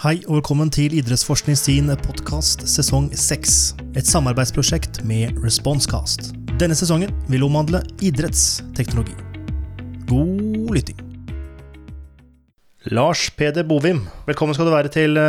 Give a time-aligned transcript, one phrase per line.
[0.00, 3.56] Hei og velkommen til Idrettsforskning sin podkast sesong 6.
[4.00, 6.30] Et samarbeidsprosjekt med Responsecast.
[6.56, 9.12] Denne sesongen vil omhandle idrettsteknologi.
[10.08, 11.02] God lytting.
[12.96, 15.20] Lars Peder Bovim, velkommen skal du være til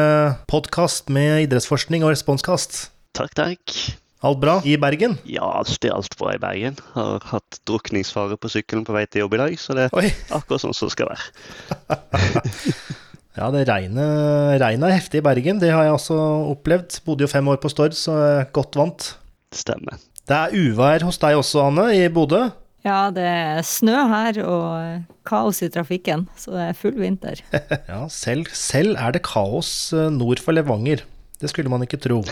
[0.48, 2.86] podkast med idrettsforskning og Responscast.
[3.12, 3.76] Takk, takk.
[4.24, 5.20] Alt bra i Bergen?
[5.28, 6.80] Ja, alt er alt bra i Bergen.
[6.96, 10.08] Har hatt drukningsfare på sykkelen på vei til jobb i dag, så det er Oi.
[10.32, 13.02] akkurat sånn som det skal være.
[13.38, 15.60] Ja, det regnet, regnet er heftig i Bergen.
[15.62, 16.18] Det har jeg også
[16.52, 16.98] opplevd.
[17.06, 19.14] Bodde jo fem år på Stord, så jeg er godt vant.
[19.56, 20.00] Stemmer.
[20.28, 22.50] Det er uvær hos deg også, Anne, i Bodø.
[22.86, 27.44] Ja, det er snø her og kaos i trafikken, så det er full vinter.
[27.92, 31.04] Ja, selv, selv er det kaos eh, nord for Levanger.
[31.42, 32.24] Det skulle man ikke tro.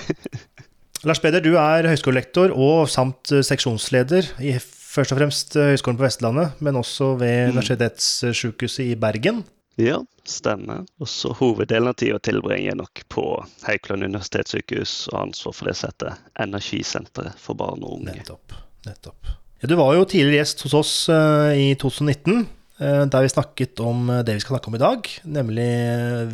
[1.07, 5.99] Lars Peder, du er høyskolelektor og samt eh, seksjonsleder i først og fremst eh, Høgskolen
[5.99, 9.43] på Vestlandet, men også ved Universitetssykehuset i Bergen.
[9.79, 10.83] Ja, stemmer.
[10.99, 13.25] Og så hoveddelen av tida tilbringer jeg nok på
[13.63, 18.17] Haukeland universitetssykehus og ansvar for det som heter Energisenteret for barn og unge.
[18.17, 18.57] Nettopp.
[18.87, 19.29] nettopp.
[19.61, 22.43] Ja, du var jo tidligere gjest hos oss uh, i 2019,
[22.79, 25.69] eh, der vi snakket om eh, det vi skal snakke om i dag, nemlig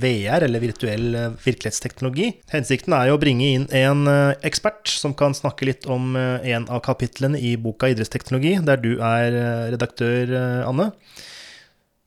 [0.02, 1.08] VR, eller virtuell
[1.46, 2.32] virkelighetsteknologi.
[2.54, 4.10] Hensikten er jo å bringe inn en
[4.46, 9.40] ekspert som kan snakke litt om en av kapitlene i boka Idrettsteknologi, der du er
[9.74, 10.38] redaktør,
[10.70, 10.92] Anne.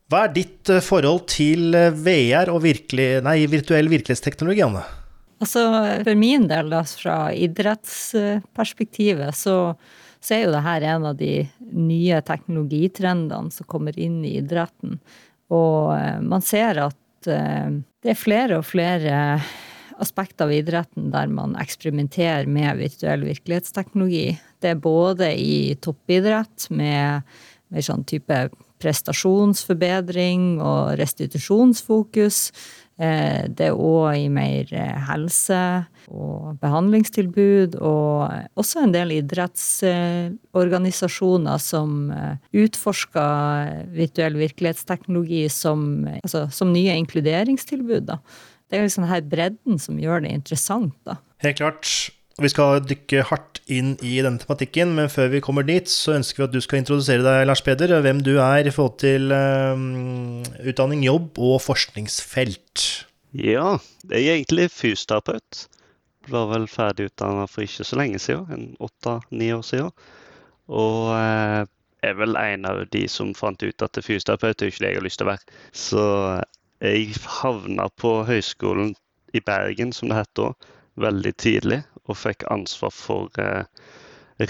[0.09, 4.81] Hva er ditt eh, forhold til eh, VR og virkelig, nei, virtuell virkelighetsteknologi, Anne?
[5.39, 5.61] Altså,
[6.03, 9.75] for min del, da, fra idrettsperspektivet, så,
[10.19, 11.33] så er jo det her en av de
[11.69, 14.97] nye teknologitrendene som kommer inn i idretten.
[15.53, 19.41] Og eh, man ser at det er flere og flere
[19.99, 24.39] aspekter av idretten der man eksperimenterer med virtuell virkelighetsteknologi.
[24.63, 27.27] Det er både i toppidrett med
[27.69, 28.47] mer sånn type
[28.79, 32.51] prestasjonsforbedring og restitusjonsfokus.
[32.99, 41.57] Eh, Det er òg i mer eh, helse- og behandlingstilbud, og også en del idrettsorganisasjoner
[41.61, 48.05] som eh, utforsker virtuell virkelighetsteknologi som, altså, som nye inkluderingstilbud.
[48.09, 48.17] Da.
[48.69, 50.93] Det er liksom her bredden som gjør det interessant.
[51.05, 51.15] Da.
[51.45, 52.11] Helt klart.
[52.39, 56.13] Og Vi skal dykke hardt inn i denne tematikken, men før vi kommer dit, så
[56.15, 59.33] ønsker vi at du skal introdusere deg, Lars Peder, hvem du er i forhold til
[59.35, 62.85] um, utdanning, jobb og forskningsfelt.
[63.35, 63.75] Ja,
[64.07, 65.65] jeg er egentlig fysioterapeut.
[66.31, 69.91] Var vel ferdig utdanna for ikke så lenge siden, en åtte-ni år siden.
[70.71, 71.67] Og eh,
[72.07, 75.09] er vel en av de som fant ut at fysioterapeut er ikke det jeg har
[75.09, 75.59] lyst til å være.
[75.75, 76.07] Så
[76.87, 78.95] jeg havna på høyskolen
[79.35, 80.53] i Bergen, som det het da,
[81.03, 81.83] veldig tidlig.
[82.09, 83.65] Og fikk ansvar for eh,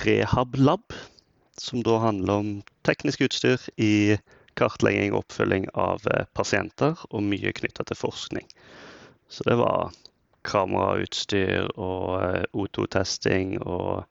[0.06, 0.96] Rehab-lab,
[1.60, 2.52] som da handler om
[2.88, 4.18] teknisk utstyr i
[4.60, 8.48] kartlegging og oppfølging av eh, pasienter, og mye knytta til forskning.
[9.30, 9.92] Så det var
[10.48, 14.06] kamerautstyr og eh, O2-testing og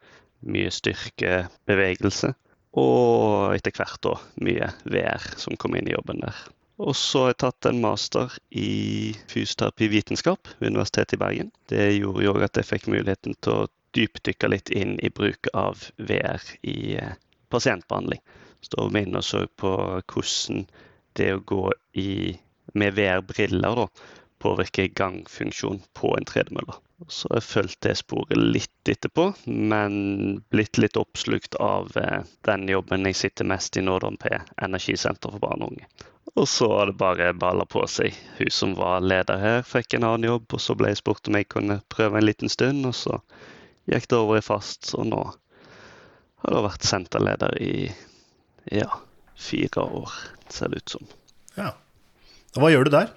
[0.49, 2.35] mye styrke, bevegelse.
[2.79, 6.37] Og etter hvert da mye VR som kom inn i jobben der.
[6.79, 11.51] Og så har jeg tatt en master i fysioterapivitenskap ved Universitetet i Bergen.
[11.71, 15.89] Det gjorde jo at jeg fikk muligheten til å dypdykke litt inn i bruk av
[15.99, 17.17] VR i eh,
[17.51, 18.23] pasientbehandling.
[18.61, 19.73] Så da var vi inne og så på
[20.13, 20.69] hvordan
[21.19, 21.65] det å gå
[21.99, 22.37] i,
[22.79, 23.89] med VR-briller
[24.39, 26.77] påvirker gangfunksjon på en tredemølle.
[27.11, 32.71] Så har jeg fulgt det sporet litt etterpå, men blitt litt oppslukt av eh, den
[32.71, 35.91] jobben jeg sitter mest i nå, på Energisenter for barn og unge.
[36.39, 38.15] Og så har det bare balla på seg.
[38.39, 41.39] Hun som var leder her, fikk en annen jobb, og så ble jeg spurt om
[41.39, 43.19] jeg kunne prøve en liten stund, og så
[43.91, 45.23] gikk det over i fast, og nå
[46.45, 47.73] har jeg vært senterleder i
[48.71, 49.01] ja,
[49.35, 50.15] fire år,
[50.53, 51.09] ser det ut som.
[51.57, 51.73] Ja.
[52.55, 53.11] Og hva gjør du der?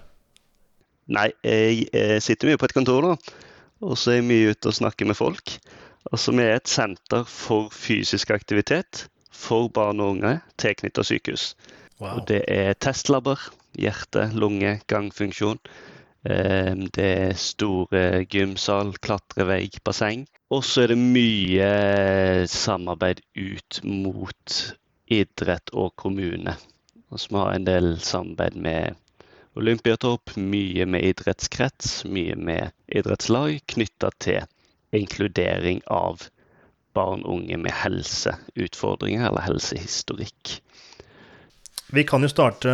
[1.11, 3.37] Nei, jeg, jeg sitter mye på et kontor, da.
[3.85, 5.55] Og så er jeg mye ute og snakker med folk.
[6.09, 11.51] Altså, Vi er et senter for fysisk aktivitet for barn og unge tilknyttet sykehus.
[12.01, 12.17] Wow.
[12.17, 13.39] Og det er testlabber,
[13.77, 15.59] hjerte, lunge, gangfunksjon.
[16.25, 20.25] Eh, Det er store gymsal, klatrevegg, basseng.
[20.49, 21.67] Og så er det mye
[22.49, 24.57] samarbeid ut mot
[25.11, 26.57] idrett og kommune.
[27.11, 28.97] Altså, vi har en del samarbeid med
[29.59, 34.45] Olympiatopp, mye med idrettskrets, mye med idrettslag knytta til
[34.95, 36.29] inkludering av
[36.95, 40.57] barn og unge med helseutfordringer eller helsehistorikk.
[41.91, 42.71] Vi kan jo starte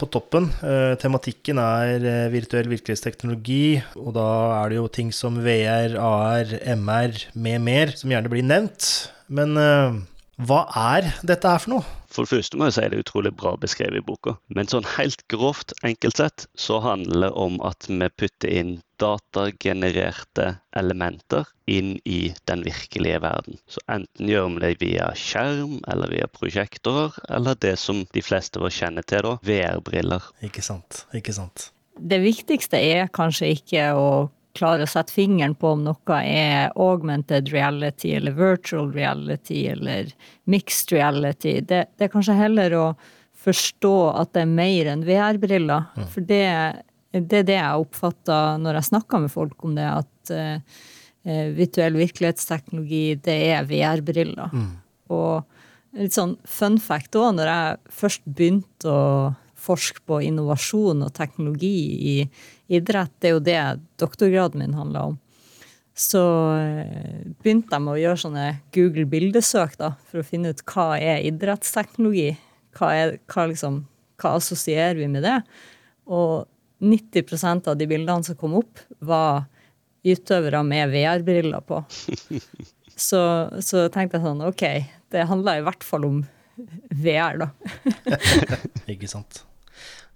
[0.00, 0.48] på toppen.
[0.66, 4.26] Eh, tematikken er eh, virtuell virkelighetsteknologi, og da
[4.56, 8.88] er det jo ting som VR, AR, MR med mer som gjerne blir nevnt.
[9.30, 10.00] Men eh,
[10.48, 11.86] Hva er dette her for noe?
[12.10, 14.34] For det første må jeg si det er utrolig bra beskrevet i boka.
[14.50, 20.56] Men sånn helt grovt enkelt sett så handler det om at vi putter inn datagenererte
[20.76, 23.58] elementer inn i den virkelige verden.
[23.68, 28.62] Så enten gjør vi det via skjerm eller via prosjektorer, eller det som de fleste
[28.62, 30.30] av kjenner til, da, VR-briller.
[30.46, 31.04] Ikke sant.
[31.16, 31.70] Ikke sant.
[31.96, 34.08] Det viktigste er kanskje ikke å
[34.56, 40.12] klare å sette fingeren på om noe er augmented reality eller virtual reality eller
[40.48, 41.58] mixed reality.
[41.60, 42.86] Det, det er kanskje heller å
[43.46, 45.90] forstå at det er mer enn VR-briller.
[45.96, 46.06] Mm.
[46.12, 46.46] For det,
[47.20, 50.82] det, er det jeg oppfatter når jeg snakker med folk om det, at uh,
[51.56, 54.52] virtuell virkelighetsteknologi, det er VR-briller.
[54.52, 54.70] Mm.
[55.14, 59.02] Og litt sånn fun fact òg, når jeg først begynte å
[59.66, 61.76] forske på innovasjon og teknologi
[62.12, 62.16] i
[62.76, 63.12] idrett.
[63.18, 63.60] Det er jo det
[64.00, 65.16] doktorgraden min handla om.
[65.96, 66.22] Så
[66.60, 68.46] eh, begynte jeg med å gjøre sånne
[68.76, 72.34] Google bildesøk da, for å finne ut hva er idrettsteknologi.
[72.76, 73.80] Hva, er, hva, liksom,
[74.20, 75.38] hva assosierer vi med det?
[76.12, 76.44] Og
[76.82, 79.46] 90% av de bildene som kom opp, var
[80.06, 81.82] utøvere med VR-briller på.
[82.96, 83.18] Så,
[83.60, 84.62] så, tenkte jeg sånn OK,
[85.12, 86.22] det handla i hvert fall om
[86.88, 87.48] VR, da.
[88.94, 89.42] Ikke sant.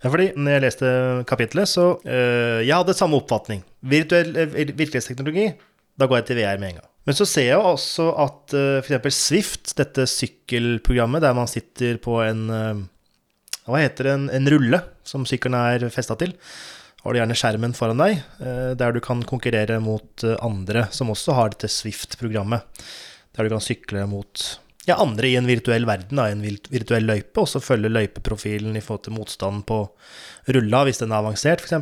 [0.01, 0.93] Fordi når jeg leste
[1.29, 3.61] kapitlet, så uh, Jeg hadde samme oppfatning.
[3.85, 5.51] Virtuell uh, virkelighetsteknologi,
[6.01, 6.89] da går jeg til VR med en gang.
[7.05, 9.21] Men så ser jeg også at uh, eh, f.eks.
[9.29, 12.81] Swift, dette sykkelprogrammet der man sitter på en uh,
[13.73, 14.13] Hva heter?
[14.15, 16.35] En, en rulle som sykkelen er festa til.
[17.01, 21.37] Har du gjerne skjermen foran deg, uh, der du kan konkurrere mot andre som også
[21.39, 22.67] har dette Swift-programmet.
[23.37, 24.45] Der du kan sykle mot
[24.89, 28.83] ja, andre i en virtuell verden, da, en virtuell løype, og så følge løypeprofilen i
[28.85, 29.83] forhold til motstanden på
[30.57, 31.75] rulla, hvis den er avansert, f.eks.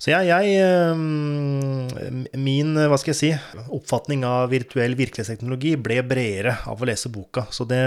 [0.00, 0.44] Så jeg, jeg,
[2.40, 3.32] Min hva skal jeg si,
[3.68, 7.44] oppfatning av virtuell virkelighetsteknologi ble bredere av å lese boka.
[7.52, 7.82] Så det,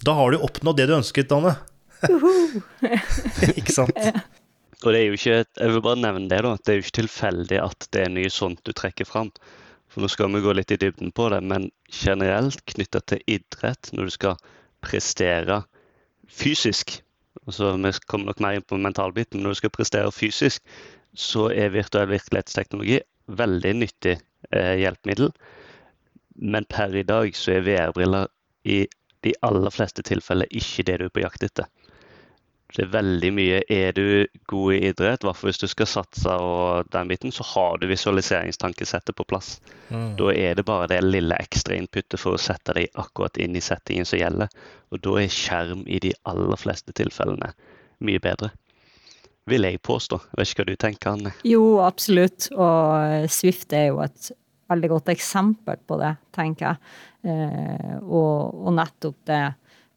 [0.00, 1.58] da har du oppnådd det du ønsket, Danne.
[3.58, 3.96] Ikke sant?
[4.84, 6.98] Og det er jo ikke, jeg vil bare nevne det da, det er jo ikke
[7.00, 9.32] tilfeldig at det er mye sånt du trekker fram.
[9.90, 13.90] For nå skal vi gå litt i dybden på det, men generelt knytta til idrett,
[13.96, 14.38] når du skal
[14.84, 15.62] prestere
[16.28, 17.00] fysisk
[17.48, 20.64] altså Vi kommer nok mer inn på mentalbiten, men når du skal prestere fysisk,
[21.16, 22.98] så er virtuell virkelighetsteknologi
[23.40, 24.18] veldig nyttig
[24.50, 25.30] eh, hjelpemiddel.
[26.38, 28.28] Men per i dag så er VR-briller
[28.68, 28.82] i
[29.26, 31.70] de aller fleste tilfeller ikke det du er på jakt etter.
[32.68, 35.88] Det er veldig mye Er du god i idrett, i hvert fall hvis du skal
[35.88, 39.56] satse og den biten, så har du visualiseringstankesettet på plass.
[39.88, 40.16] Mm.
[40.20, 43.64] Da er det bare det lille ekstra inputet for å sette deg akkurat inn i
[43.64, 44.52] settingen som gjelder.
[44.92, 47.54] Og da er skjerm i de aller fleste tilfellene
[48.04, 48.52] mye bedre.
[49.48, 50.20] Vil jeg påstå.
[50.28, 51.32] Jeg vet ikke hva du tenker, Anne?
[51.48, 52.50] Jo, absolutt.
[52.52, 54.30] Og Swift er jo et
[54.68, 56.94] veldig godt eksempel på det, tenker jeg.
[57.32, 59.42] Eh, og, og nettopp det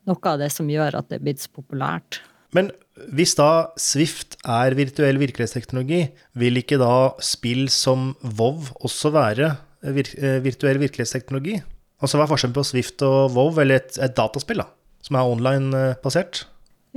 [0.10, 2.22] noe av det som gjør at det er blitt så populært.
[2.56, 2.72] Men
[3.16, 6.04] hvis da Swift er virtuell virkelighetsteknologi,
[6.38, 9.54] vil ikke da spill som WoW også være
[9.96, 11.58] vir eh, virtuell virkelighetsteknologi?
[12.02, 14.68] Altså hva er forskjellen på Swift og WoW, eller et, et dataspill da,
[15.06, 16.46] som er online-basert?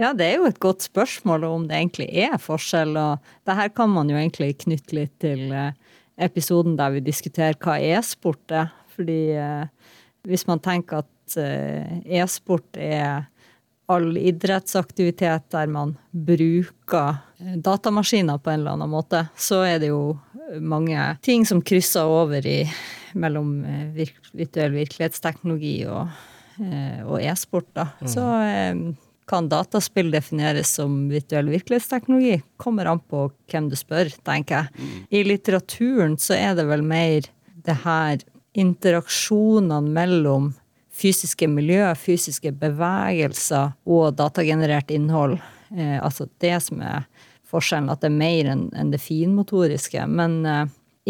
[0.01, 2.97] Ja, det er jo et godt spørsmål om det egentlig er forskjell.
[2.99, 5.77] Og det her kan man jo egentlig knytte litt til eh,
[6.27, 8.73] episoden der vi diskuterer hva e-sport er.
[8.97, 9.93] Fordi eh,
[10.27, 13.25] hvis man tenker at e-sport er
[13.87, 20.17] all idrettsaktivitet der man bruker datamaskiner på en eller annen måte, så er det jo
[20.61, 22.63] mange ting som krysser over i
[23.15, 23.59] mellom
[23.95, 26.09] virk, virtuell virkelighetsteknologi og,
[26.61, 27.69] eh, og e-sport.
[27.77, 27.89] da.
[28.01, 28.09] Mm.
[28.11, 28.81] Så eh,
[29.31, 32.43] kan dataspill defineres som virtuell virkelighetsteknologi?
[32.61, 34.75] Kommer an på hvem du spør, tenker jeg.
[34.77, 34.99] Mm.
[35.11, 37.31] I litteraturen så er det vel mer
[37.65, 38.25] det her
[38.55, 40.53] interaksjonene mellom
[40.95, 45.39] fysiske miljø, fysiske bevegelser og datagenerert innhold.
[45.75, 47.05] Eh, altså det som er
[47.51, 50.07] forskjellen, at det er mer enn en det finmotoriske.
[50.07, 50.65] Men eh,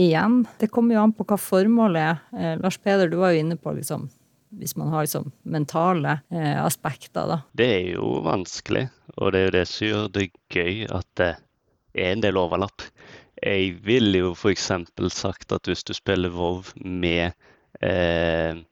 [0.06, 2.20] igjen, det kommer jo an på hva formålet er.
[2.36, 4.08] Eh, Lars Peder, du var jo inne på liksom
[4.54, 7.40] hvis man har liksom mentale eh, aspekter, da.
[7.58, 8.86] Det er jo vanskelig,
[9.16, 11.30] og det er jo det som gjør det gøy at det
[11.94, 12.84] er en del overlapp.
[13.42, 14.70] Jeg ville jo f.eks.
[15.10, 17.34] sagt at hvis du spiller Vov med
[17.82, 18.62] eh,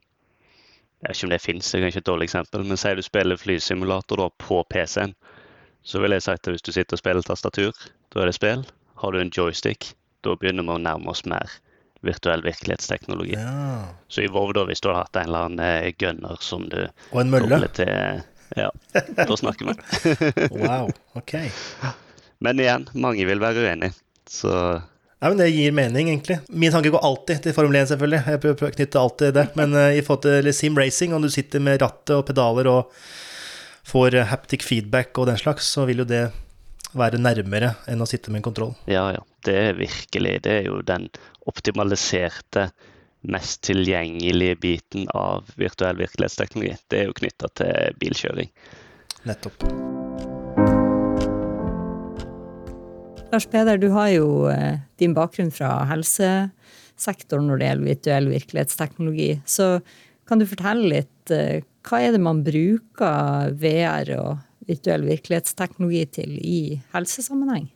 [1.02, 3.02] jeg vet ikke om det fins, det er kanskje et dårlig eksempel, men sier du
[3.02, 5.16] spiller flysimulator da, på PC-en,
[5.82, 7.74] så vil jeg si at hvis du sitter og spiller tastatur,
[8.14, 8.62] da er det spill.
[9.02, 9.88] Har du en joystick,
[10.22, 11.50] da begynner vi å nærme oss mer
[12.06, 13.34] virtuell virkelighetsteknologi.
[13.34, 13.88] Ja.
[14.06, 16.78] Så i WoW, da, hvis du har hatt en eller annen eh, gunner som du
[16.84, 17.66] Og en mølle?
[17.74, 18.22] Til,
[18.58, 19.76] ja, da snakker vi.
[20.62, 21.34] wow, ok.
[22.42, 23.98] Men igjen, mange vil være uenige.
[24.30, 24.54] Så
[25.22, 26.38] Nei, men Det gir mening, egentlig.
[26.48, 28.22] Min tanke går alltid til Formel 1, selvfølgelig.
[28.26, 29.44] Jeg prøver å knytte alltid det.
[29.60, 32.90] Men uh, i forhold til sim racing, om du sitter med rattet og pedaler og
[33.86, 36.24] får haptic feedback og den slags, så vil jo det
[36.98, 38.74] være nærmere enn å sitte med en kontroll.
[38.90, 39.22] Ja, ja.
[39.46, 40.36] Det er virkelig.
[40.42, 41.06] Det er jo den
[41.50, 42.72] optimaliserte,
[43.22, 46.74] mest tilgjengelige biten av virtuell virkelighetsteknologi.
[46.90, 48.50] Det er jo knytta til bilkjøring.
[49.30, 50.01] Nettopp.
[53.32, 59.28] Lars Peder, du har jo eh, din bakgrunn fra helsesektoren når det gjelder virtuell virkelighetsteknologi.
[59.48, 59.68] Så
[60.28, 66.36] kan du fortelle litt eh, hva er det man bruker VR og virtuell virkelighetsteknologi til
[66.44, 66.60] i
[66.92, 67.70] helsesammenheng?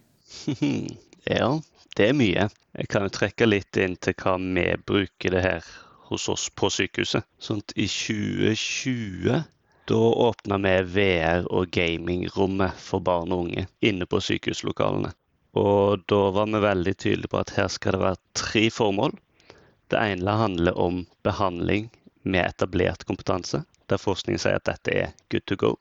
[1.39, 1.51] ja,
[1.97, 2.49] det er mye.
[2.77, 5.75] Jeg kan jo trekke litt inn til hva vi bruker det her
[6.11, 7.25] hos oss på sykehuset.
[7.41, 9.41] Sånn I 2020
[9.89, 15.17] da åpna vi VR- og gamingrommet for barn og unge inne på sykehuslokalene.
[15.57, 19.15] Og da var vi veldig tydelige på at her skal det være tre formål.
[19.91, 21.89] Det ene handler om behandling
[22.27, 25.73] med etablert kompetanse, der forskningen sier at dette er good to go.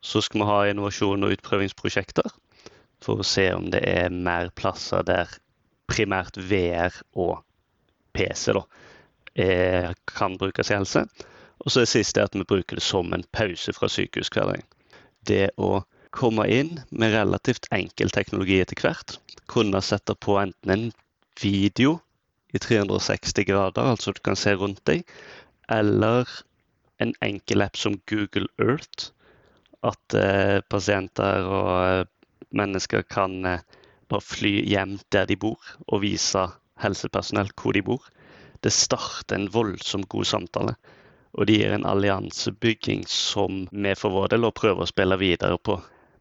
[0.00, 2.30] Så skal vi ha innovasjon og utprøvingsprosjekter
[3.02, 5.30] for å se om det er mer plasser der
[5.90, 7.42] primært VR og
[8.14, 8.62] PC da,
[9.38, 11.04] er, kan brukes i helse.
[11.58, 14.66] Og så det siste er at vi bruker det som en pause fra sykehushverdagen.
[15.26, 15.82] Det å
[16.18, 19.16] komme inn med relativt enkel teknologi etter hvert.
[19.50, 20.86] Kunne sette på enten en
[21.38, 21.98] video
[22.52, 25.04] i 360 grader, altså du kan se rundt deg,
[25.70, 26.26] eller
[26.98, 29.12] en enkel app som Google Earth,
[29.86, 32.06] at eh, pasienter og eh,
[32.50, 33.62] mennesker kan eh,
[34.10, 36.48] bare fly hjem der de bor, og vise
[36.82, 38.08] helsepersonell hvor de bor.
[38.64, 40.74] Det starter en voldsomt god samtale.
[41.38, 45.76] Og det gir en alliansebygging som vi for vår del prøver å spille videre på.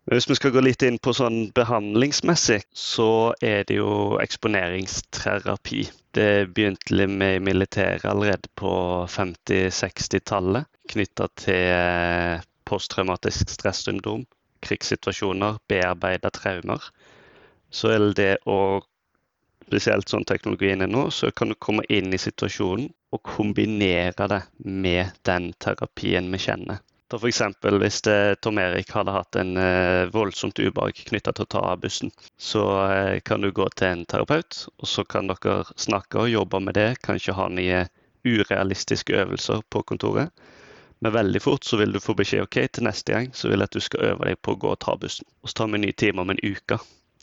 [0.08, 5.82] Hvis vi skal gå litt inn på sånn behandlingsmessig, så er det jo eksponeringsterapi.
[6.16, 8.72] Det begynte med i militæret allerede på
[9.12, 14.24] 50-60-tallet, knytta til posttraumatisk stressyndrom,
[14.64, 16.88] krigssituasjoner, bearbeida traumer.
[17.68, 18.80] Så er det å
[19.68, 24.44] spesielt sånn teknologien er nå, så kan du komme inn i situasjonen og kombinere det
[24.64, 26.80] med den terapien vi kjenner.
[27.08, 27.42] Da F.eks.
[27.80, 32.12] hvis det, Tom Erik hadde hatt en eh, voldsomt ubehag knytta til å ta bussen,
[32.36, 36.60] så eh, kan du gå til en terapeut, og så kan dere snakke og jobbe
[36.66, 36.90] med det.
[37.08, 37.86] Kanskje ha nye
[38.28, 40.36] urealistiske øvelser på kontoret.
[41.00, 43.70] Men veldig fort så vil du få beskjed ok, til neste gang så vil jeg
[43.70, 45.28] at du skal øve deg på å gå og ta bussen.
[45.44, 46.80] Og så tar vi en ny time om en uke.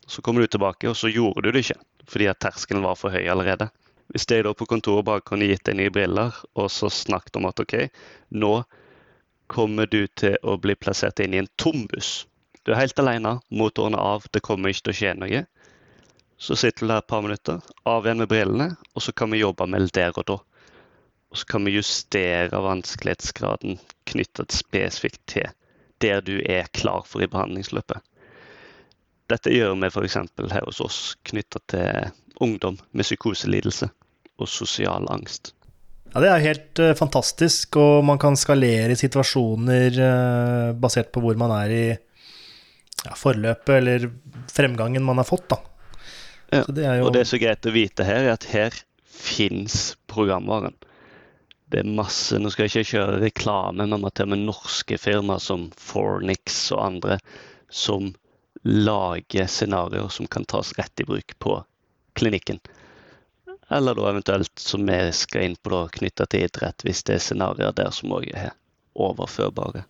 [0.07, 3.13] Så kommer du tilbake, og så gjorde du det ikke fordi at terskelen var for
[3.13, 3.71] høy allerede.
[4.13, 7.49] Hvis jeg da på kontoret bare kunne gitt deg nye briller og så snakket om
[7.49, 7.77] at OK,
[8.37, 8.53] nå
[9.47, 12.27] kommer du til å bli plassert inn i en tom buss.
[12.65, 15.43] Du er helt alene, motorene av, det kommer ikke til å skje noe.
[16.41, 19.43] Så sitter du der et par minutter, av igjen med brillene, og så kan vi
[19.43, 20.39] jobbe med det der og da.
[21.31, 23.79] Og så kan vi justere vanskelighetsgraden
[24.11, 25.51] knyttet spesifikt til
[26.03, 28.01] der du er klar for i behandlingsløpet.
[29.33, 30.17] Dette gjør vi f.eks.
[30.53, 32.11] her hos oss knytta til
[32.45, 33.89] ungdom med psykoselidelse
[34.37, 35.55] og sosial angst.
[36.15, 41.39] Ja, Det er helt uh, fantastisk, og man kan skalere situasjoner uh, basert på hvor
[41.41, 44.09] man er i ja, forløpet eller
[44.53, 45.49] fremgangen man har fått.
[45.51, 45.61] da.
[46.55, 47.09] Ja, det jo...
[47.09, 50.77] Og det er så greit å vite her, er at her fins programvaren
[51.75, 55.43] det er masse Nå skal jeg ikke kjøre reklame, men til og med norske firmaer
[55.43, 57.19] som Fornix og andre
[57.73, 58.13] som
[58.65, 61.57] lager scenarioer som kan tas rett i bruk på
[62.15, 62.61] klinikken.
[63.73, 67.25] Eller da eventuelt, som vi skal inn på, da, knytta til idrett, hvis det er
[67.25, 68.53] scenarioer der som òg er
[68.95, 69.87] overførbare.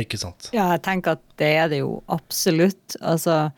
[0.00, 0.48] Ikke sant.
[0.56, 2.96] Ja, jeg tenker at det er det jo absolutt.
[3.04, 3.50] Altså,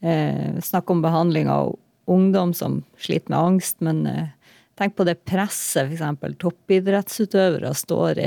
[0.00, 1.74] eh, snakk om behandling av
[2.08, 4.32] ungdom som sliter med angst, men eh,
[4.76, 6.34] Tenk på det presset f.eks.
[6.36, 8.26] toppidrettsutøvere står i.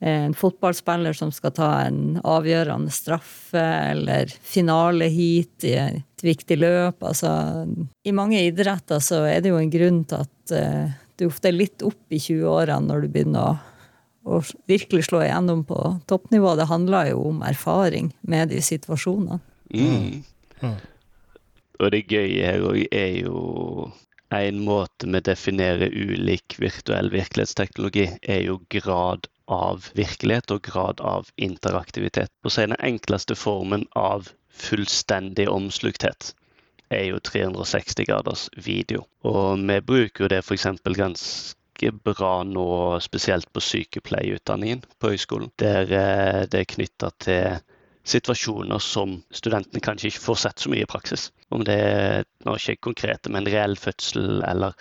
[0.00, 7.02] En fotballspiller som skal ta en avgjørende straffe, eller finaleheat i et viktig løp.
[7.06, 7.30] Altså,
[8.04, 11.58] I mange idretter så er det jo en grunn til at uh, du ofte er
[11.58, 13.56] litt opp i 20-årene når du begynner å,
[14.36, 15.78] å, virkelig slå igjennom på
[16.10, 16.54] toppnivå.
[16.58, 19.40] Det handler jo om erfaring med de situasjonene.
[19.74, 20.22] Mm.
[20.60, 20.78] Mm.
[21.80, 23.90] Og det gøye her òg er jo
[24.30, 31.30] en måte vi definerer ulik virtuell virkelighetsteknologi, er jo grad av virkelighet og grad av
[31.36, 32.30] interaktivitet.
[32.44, 36.34] Og så er den enkleste formen av fullstendig omslukthet
[36.90, 39.06] er jo 360 graders video.
[39.26, 40.66] Og vi bruker jo det f.eks.
[40.96, 42.68] ganske bra nå,
[43.00, 47.60] spesielt på sykepleierutdanningen på høyskolen, der eh, det er knytta til
[48.10, 51.30] situasjoner som studentene kanskje ikke får sett så mye i praksis.
[51.54, 54.74] Om det er nå ikke konkrete, men reell fødsel eller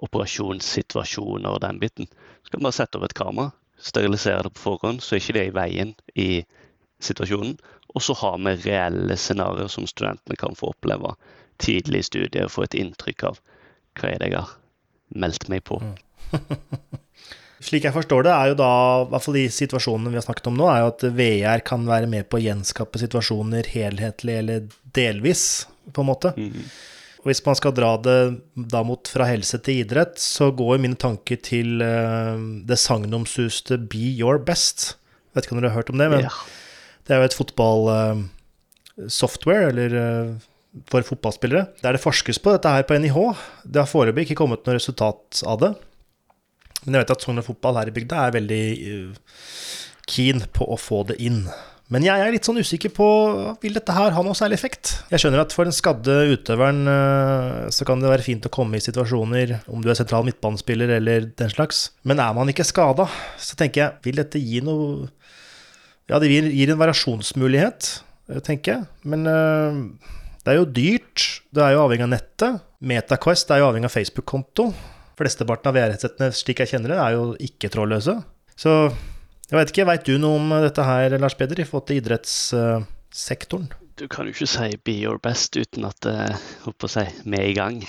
[0.00, 2.08] operasjonssituasjoner og den biten.
[2.42, 3.50] Så kan man bare sette opp et kamera,
[3.80, 6.30] sterilisere det på forhånd, så er ikke det i veien i
[7.04, 7.58] situasjonen.
[7.94, 11.14] Og så har vi reelle scenarioer som studentene kan få oppleve
[11.60, 13.40] tidlig i studiet og få et inntrykk av
[13.98, 14.52] hva er det jeg har
[15.20, 15.80] meldt meg på.
[17.60, 18.70] Slik jeg forstår det, er jo da,
[19.02, 21.82] i hvert fall de situasjonene vi har snakket om nå, er jo at VR kan
[21.88, 25.44] være med på å gjenskape situasjoner helhetlig eller delvis,
[25.92, 26.32] på en måte.
[26.38, 26.64] Mm.
[27.20, 28.16] Og hvis man skal dra det
[28.72, 34.14] da mot fra helse til idrett, så går mine tanker til uh, det sagnomsuste Be
[34.16, 34.94] Your Best.
[35.36, 36.32] Vet ikke om dere har hørt om det, men Ja.
[37.06, 40.30] Det er jo et fotballsoftware, eller uh,
[40.90, 43.18] for fotballspillere, der det forskes på dette her på NIH.
[43.64, 45.72] Det har foreløpig ikke kommet noe resultat av det.
[46.84, 49.10] Men jeg vet at Sogn og Fotball her i bygda er veldig uh,
[50.10, 51.40] keen på å få det inn.
[51.90, 53.06] Men jeg er litt sånn usikker på
[53.64, 54.84] vil dette her ha noe særlig effekt.
[55.10, 56.80] Jeg skjønner at for den skadde utøveren
[57.74, 61.26] så kan det være fint å komme i situasjoner, om du er sentral midtbanespiller eller
[61.34, 61.90] den slags.
[62.06, 63.08] Men er man ikke skada,
[63.42, 65.10] så tenker jeg, vil dette gi noe
[66.10, 67.90] Ja, det gir, gir en variasjonsmulighet,
[68.32, 68.88] uh, tenker jeg.
[69.06, 71.26] Men uh, det er jo dyrt.
[71.54, 72.64] Det er jo avhengig av nettet.
[72.82, 74.70] MetaQuest er jo avhengig av Facebook-konto.
[75.20, 78.16] Flesteparten av VR-headsetene slik jeg kjenner det, er jo ikke trådløse.
[78.58, 78.72] Så
[79.50, 83.70] jeg veit ikke, veit du noe om dette her, Lars Peder, i forhold til idrettssektoren?
[84.00, 87.02] Du kan jo ikke si 'be your best' uten at eh, holdt på å si,
[87.20, 87.82] vi er i gang.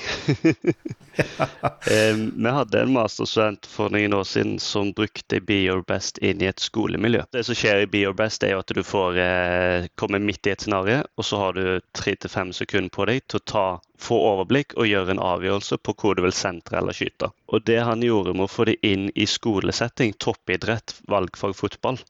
[1.95, 6.43] um, vi hadde en masterstudent for noen år siden som brukte 'be your best' inn
[6.43, 7.23] i et skolemiljø.
[7.31, 10.51] Det som skjer i 'be your best', er jo at du får eh, komme midt
[10.51, 13.47] i et scenario, og så har du tre til fem sekunder på deg til å
[13.55, 13.65] ta,
[13.95, 17.31] få overblikk og gjøre en avgjørelse på hvor du vil sentre eller skyte.
[17.47, 22.03] Og det han gjorde med å få det inn i skolesetting, toppidrett, valgfag fotball,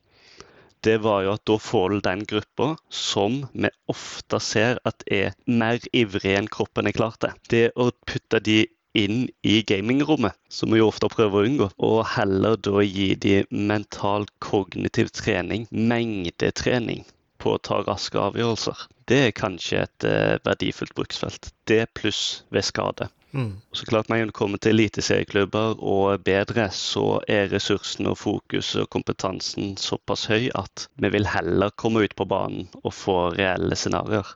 [0.85, 5.35] det var jo at da får du den gruppa som vi ofte ser at er
[5.45, 7.35] mer ivrig enn kroppen er klar til.
[7.53, 8.63] Det å putte de
[8.97, 13.37] inn i gamingrommet, som vi jo ofte prøver å unngå, og heller da gi de
[13.51, 17.05] mental kognitiv trening, mengdetrening
[17.41, 18.85] på å ta raske avgjørelser.
[19.09, 21.53] Det er kanskje et eh, verdifullt bruksfelt.
[21.69, 23.09] Det pluss ved skade.
[23.33, 23.61] Mm.
[23.71, 28.89] Så klart Når det kommer til eliteserieklubber og bedre, så er ressursene og fokuset og
[28.91, 34.35] kompetansen såpass høy at vi vil heller komme ut på banen og få reelle scenarioer.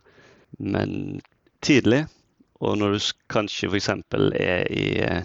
[0.60, 1.22] Men
[1.62, 2.06] tidlig,
[2.64, 3.90] og når du kanskje f.eks.
[4.40, 5.24] er i eh,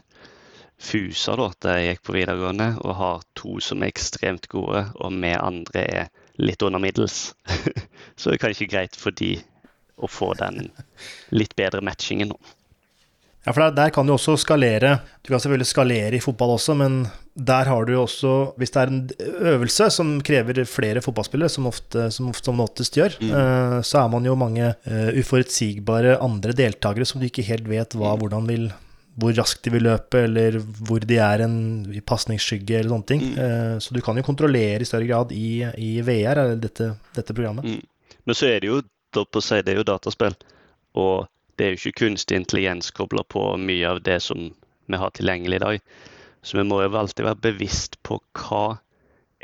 [0.80, 5.12] Fusa, da, der jeg gikk på videregående, og har to som er ekstremt gode, og
[5.12, 6.06] vi andre er
[6.40, 7.34] litt under middels,
[8.16, 9.34] så er det kanskje greit for de
[10.00, 10.70] å få den
[11.36, 12.32] litt bedre matchingen.
[12.32, 12.59] nå.
[13.46, 14.98] Ja, for der, der kan du også skalere.
[15.24, 17.06] Du kan selvfølgelig skalere i fotball også, men
[17.40, 19.08] der har du også Hvis det er en
[19.54, 24.12] øvelse som krever flere fotballspillere, som ofte som, ofte, som oftest gjør, eh, så er
[24.12, 28.70] man jo mange uh, uforutsigbare andre deltakere som du ikke helt vet hva, hvordan vil
[29.20, 31.56] hvor raskt de vil løpe, eller hvor de er en,
[31.92, 33.24] i pasningsskygge, eller sånne ting.
[33.36, 37.34] Eh, så du kan jo kontrollere i større grad i, i VR, eller dette, dette
[37.36, 37.66] programmet.
[37.66, 38.14] Mm.
[38.24, 38.80] Men så er det jo
[39.12, 40.38] da på å si, det er jo dataspill,
[41.00, 41.26] og
[41.60, 44.46] det er jo ikke kunstig intelligens kobla på mye av det som
[44.88, 45.82] vi har tilgjengelig i dag.
[46.42, 48.78] Så vi må jo alltid være bevisst på hva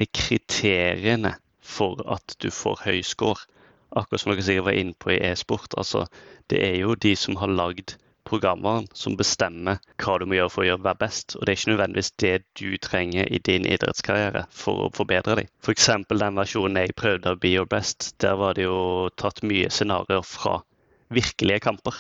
[0.01, 3.45] er kriteriene for at du får høy score.
[3.93, 5.77] Akkurat som dere sikkert var inne på i e-sport.
[5.77, 6.07] Altså,
[6.49, 10.65] det er jo de som har lagd programvaren som bestemmer hva du må gjøre for
[10.65, 11.37] å gjøre være best.
[11.37, 15.53] Og det er ikke nødvendigvis det du trenger i din idrettskarriere for å forbedre deg.
[15.61, 15.93] F.eks.
[16.09, 18.15] den versjonen jeg prøvde av Be Your Best.
[18.25, 20.63] Der var det jo tatt mye scenarioer fra
[21.13, 21.95] virkelige kamper.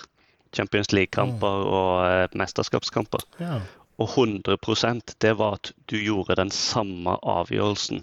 [0.57, 3.25] Champions League-kamper og eh, mesterskapskamper.
[3.42, 3.61] Ja.
[4.01, 8.03] Og 100% det var at du gjorde den samme avgjørelsen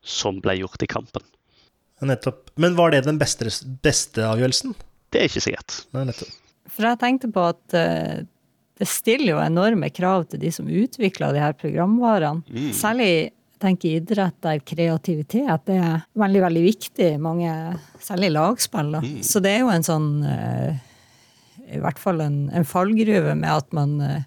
[0.00, 1.24] som ble gjort i kampen.
[2.00, 2.48] Nettopp.
[2.60, 3.50] Men var det den beste,
[3.84, 4.72] beste avgjørelsen?
[5.12, 5.80] Det er ikke sikkert.
[5.96, 6.32] Nei, nettopp.
[6.70, 8.22] For jeg tenkte på at uh,
[8.80, 12.44] det stiller jo enorme krav til de som utvikler de her programvarene.
[12.48, 12.70] Mm.
[12.76, 13.10] Særlig
[13.60, 17.10] tenker idrett der kreativitet det er veldig, veldig viktig.
[17.22, 17.52] Mange,
[18.02, 18.94] særlig lagspill.
[18.96, 19.02] Da.
[19.04, 19.20] Mm.
[19.26, 20.80] Så det er jo en sånn eh,
[21.76, 24.26] I hvert fall en, en fallgruve med at man eh,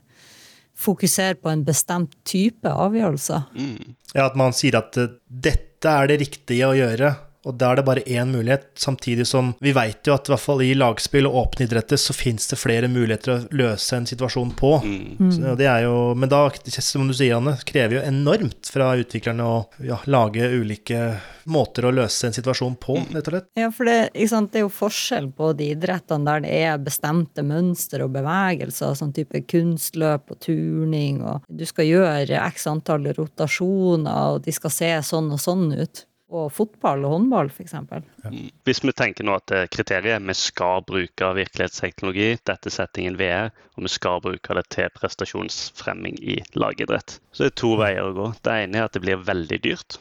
[0.84, 3.46] fokuserer på en bestemt type avgjørelser.
[3.56, 3.96] Mm.
[4.14, 7.80] Ja, at man sier at eh, dette er det riktige å gjøre, og da er
[7.80, 8.70] det bare én mulighet.
[8.80, 12.16] Samtidig som vi veit jo at i hvert fall i lagspill og åpne idretter så
[12.16, 14.74] fins det flere muligheter å løse en situasjon på.
[14.84, 15.32] Mm.
[15.36, 16.46] Så det er jo, men da,
[16.80, 21.04] som du sier, Anne, krever jo enormt fra utviklerne å ja, lage ulike
[21.44, 23.50] måter å løse en situasjon på, rett og slett.
[23.60, 26.80] Ja, for det, ikke sant, det er jo forskjell på de idrettene der det er
[26.84, 33.12] bestemte mønster og bevegelser, sånn type kunstløp og turning, og du skal gjøre x antall
[33.18, 36.06] rotasjoner, og de skal se sånn og sånn ut.
[36.34, 37.76] Og fotball og håndball, f.eks.
[37.86, 38.38] Mm.
[38.66, 43.86] Hvis vi tenker nå at kriteriet er vi skal bruke virkelighetsteknologi, dette settingen VR, og
[43.86, 48.18] vi skal bruke det til prestasjonsfremming i lagidrett, så det er det to veier å
[48.18, 48.32] gå.
[48.42, 50.00] Det ene er at det blir veldig dyrt,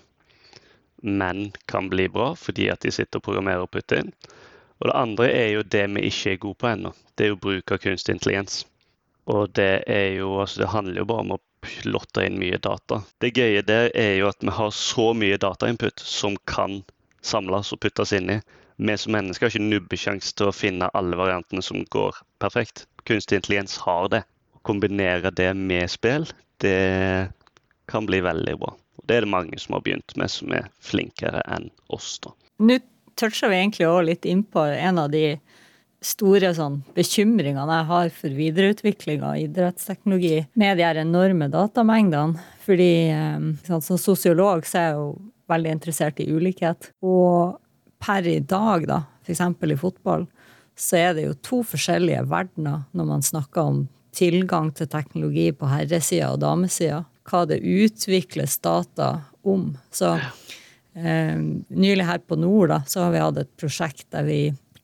[1.02, 4.12] men kan bli bra fordi at de sitter og programmerer og putter inn.
[4.82, 6.90] Og det andre er jo det vi ikke er gode på ennå.
[7.14, 8.62] Det er jo bruk av kunstig intelligens.
[9.30, 13.00] Og det er jo, altså det handler jo bare om å plotte inn mye data.
[13.22, 16.80] Det gøye der er jo at vi har så mye datainput som kan
[17.22, 18.40] samles og puttes inn i.
[18.82, 22.86] Vi som mennesker har ikke nubbesjanse til å finne alle variantene som går perfekt.
[23.06, 24.22] Kunstig intelligens har det.
[24.56, 26.26] Å kombinere det med spill,
[26.62, 27.30] det
[27.90, 28.74] kan bli veldig bra.
[28.98, 32.16] Og det er det mange som har begynt med, som er flinkere enn oss.
[32.22, 32.34] da.
[32.62, 32.78] Nå
[33.18, 35.36] toucher vi egentlig òg litt innpå en av de
[36.02, 42.42] store sånn, bekymringene jeg har for videreutvikling av idrettsteknologi med de her enorme datamengdene.
[42.62, 42.92] Fordi
[43.66, 45.08] sånn, som sosiolog så er jeg jo
[45.52, 46.92] veldig interessert i ulikhet.
[47.04, 47.58] Og
[48.02, 49.42] per i dag, da, f.eks.
[49.42, 50.26] i fotball,
[50.78, 53.82] så er det jo to forskjellige verdener når man snakker om
[54.16, 57.02] tilgang til teknologi på herresida og damesida.
[57.28, 59.12] Hva det utvikles data
[59.46, 59.70] om.
[59.94, 64.40] Så eh, nylig her på Nord da, så har vi hatt et prosjekt der vi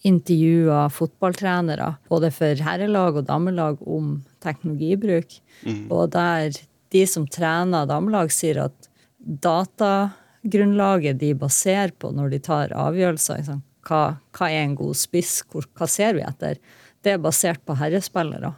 [0.06, 5.40] intervjua fotballtrenere, både for herrelag og damelag, om teknologibruk.
[5.66, 5.86] Mm.
[5.90, 6.54] Og der
[6.94, 13.62] de som trener damelag, sier at datagrunnlaget de baserer på når de tar avgjørelser, liksom,
[13.88, 14.02] hva,
[14.36, 16.60] hva, er en god spiss, hva ser vi etter,
[17.02, 18.54] det er basert på herrespillere.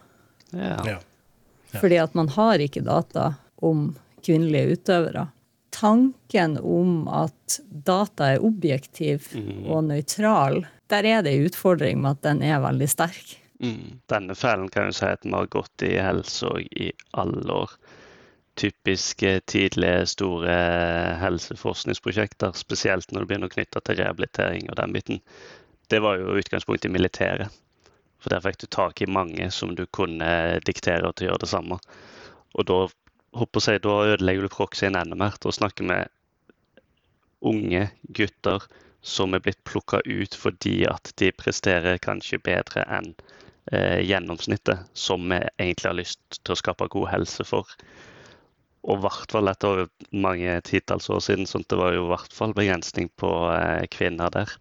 [0.53, 0.77] Ja.
[0.87, 0.99] Ja.
[1.71, 1.79] Ja.
[1.79, 3.93] Fordi at man har ikke data om
[4.27, 5.29] kvinnelige utøvere
[5.71, 9.67] tanken om at data er objektiv mm.
[9.71, 13.37] og nøytral, der er det en utfordring med at den er veldig sterk.
[13.61, 14.01] Mm.
[14.09, 17.75] Denne fellen kan jo si at vi har gått i helse i alle år.
[18.61, 20.55] Typiske tidlige, store
[21.21, 25.21] helseforskningsprosjekter, spesielt når det begynner å knytte til rehabilitering og den biten.
[25.91, 27.61] Det var jo utgangspunktet i militæret.
[28.21, 31.53] For der fikk du tak i mange som du kunne diktere til å gjøre det
[31.53, 31.81] samme.
[32.59, 32.81] Og da
[33.39, 35.37] håper jeg, Da ødelegger du proxyen enda mer.
[35.41, 36.01] Da snakker vi
[37.41, 38.67] unge gutter
[39.01, 43.15] som er blitt plukka ut fordi at de presterer kanskje bedre enn
[43.73, 47.69] eh, gjennomsnittet, som vi egentlig har lyst til å skape god helse for.
[48.81, 52.33] Og i hvert fall etter mange titalls år siden, sånn det var jo i hvert
[52.37, 54.57] fall begrensning på eh, kvinner der.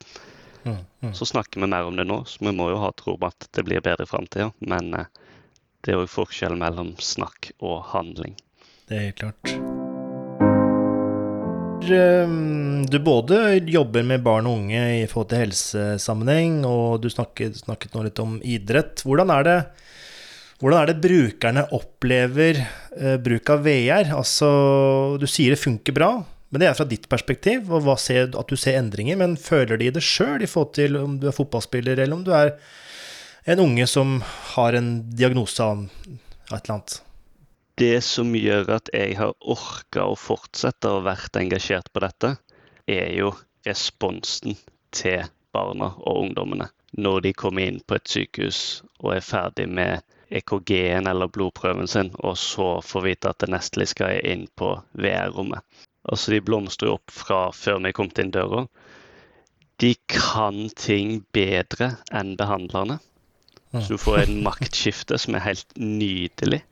[0.64, 1.14] Mm, mm.
[1.16, 3.50] Så snakker vi mer om det nå, så vi må jo ha tro på at
[3.56, 4.52] det blir bedre i framtida.
[4.60, 5.12] Men eh,
[5.88, 8.36] det er òg forskjell mellom snakk og handling.
[8.90, 9.79] Det er helt klart.
[11.92, 17.62] Ehm, du både jobber med barn og unge i forhold til helsesammenheng, og du snakket,
[17.64, 19.04] snakket nå litt om idrett.
[19.06, 19.58] Hvordan er det,
[20.60, 24.14] hvordan er det brukerne opplever uh, bruk av VR?
[24.18, 24.50] Altså,
[25.22, 26.12] du sier det funker bra,
[26.50, 29.20] men det er fra ditt perspektiv, og ser, at du ser endringer.
[29.20, 32.34] Men føler de det sjøl, i forhold til om du er fotballspiller, eller om du
[32.36, 32.56] er
[33.50, 34.20] en unge som
[34.56, 37.00] har en diagnose av et eller annet?
[37.80, 42.36] Det som gjør at jeg har orka å fortsette å være engasjert på dette,
[42.90, 43.32] er jo
[43.68, 44.58] responsen
[44.96, 48.60] til barna og ungdommene når de kommer inn på et sykehus
[49.00, 53.86] og er ferdig med EKG-en eller blodprøven sin, og så får vite at det neste
[53.90, 55.66] skal inn på VR-rommet.
[56.10, 58.66] Altså, De blomstrer opp fra før vi kom inn døra.
[59.80, 63.00] De kan ting bedre enn behandlerne.
[63.72, 66.64] Så du får en maktskifte som er helt nydelig.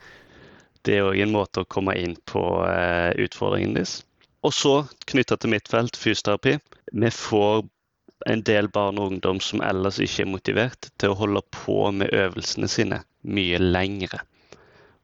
[0.87, 3.99] Det er òg en måte å komme inn på uh, utfordringen deres.
[4.47, 4.75] Og så,
[5.11, 6.53] knytta til mitt felt, fysioterapi.
[6.95, 7.65] Vi får
[8.31, 12.13] en del barn og ungdom som ellers ikke er motivert, til å holde på med
[12.15, 14.21] øvelsene sine mye lengre.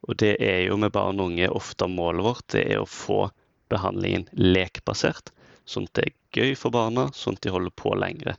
[0.08, 3.26] Og det er jo med barn og unge ofte målet vårt, det er å få
[3.72, 5.32] behandlingen lekbasert.
[5.68, 8.36] Sånn at det er gøy for barna, sånn at de holder på lengre.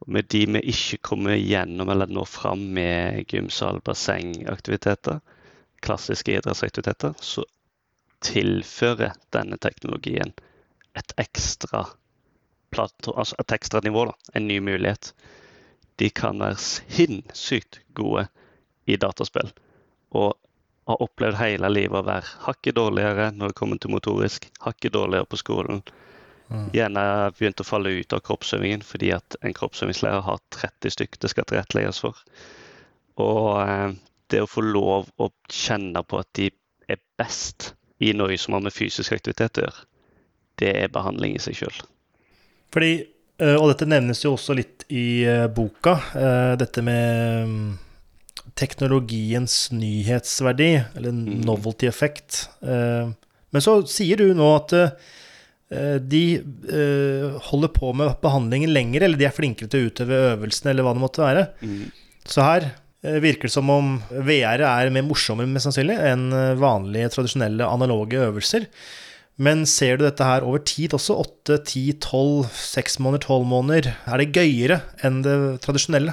[0.00, 5.18] Og med de vi ikke kommer gjennom eller når fram med gymsal, bassengaktiviteter,
[5.84, 7.44] klassiske idrettsaktiviteter, så
[8.24, 10.34] tilfører denne teknologien
[10.98, 11.86] et ekstra,
[12.76, 15.12] altså et ekstra nivå, da, en ny mulighet.
[16.00, 18.26] De kan være sinnssykt gode
[18.88, 19.52] i dataspill.
[20.10, 20.34] Og
[20.90, 25.28] har opplevd hele livet å være hakket dårligere når det kommer til motorisk, hakket dårligere
[25.30, 25.82] på skolen.
[26.50, 26.66] Mm.
[26.74, 27.02] Gjerne
[27.38, 31.46] begynt å falle ut av kroppsøvingen fordi at en kroppsøvingslærer har 30 stykker det skal
[31.46, 32.18] tilrettelegges for.
[33.22, 33.92] Og eh,
[34.30, 36.50] det å få lov å kjenne på at de
[36.90, 39.86] er best i noe som har med fysisk aktivitet å gjøre,
[40.60, 41.78] det er behandling i seg sjøl.
[42.74, 42.90] Fordi,
[43.42, 47.70] eh, og dette nevnes jo også litt i eh, boka, eh, dette med mm,
[48.58, 51.40] teknologiens nyhetsverdi, eller mm.
[51.46, 52.44] novelty effect.
[52.60, 54.74] Men så sier du nå at
[56.10, 56.22] de
[57.46, 60.94] holder på med behandlingen lenger, eller de er flinkere til å utøve øvelsene, eller hva
[60.96, 61.44] det måtte være.
[61.62, 61.84] Mm.
[62.26, 62.66] Så her
[63.02, 68.20] virker det som om VR er mer morsommere mest sannsynlig enn eh, vanlige, tradisjonelle, analoge
[68.20, 68.66] øvelser.
[69.40, 71.16] Men ser du dette her over tid også?
[71.22, 73.92] 8, 10, 12, 6 måneder, 12 måneder?
[74.04, 76.12] Er det gøyere enn det tradisjonelle?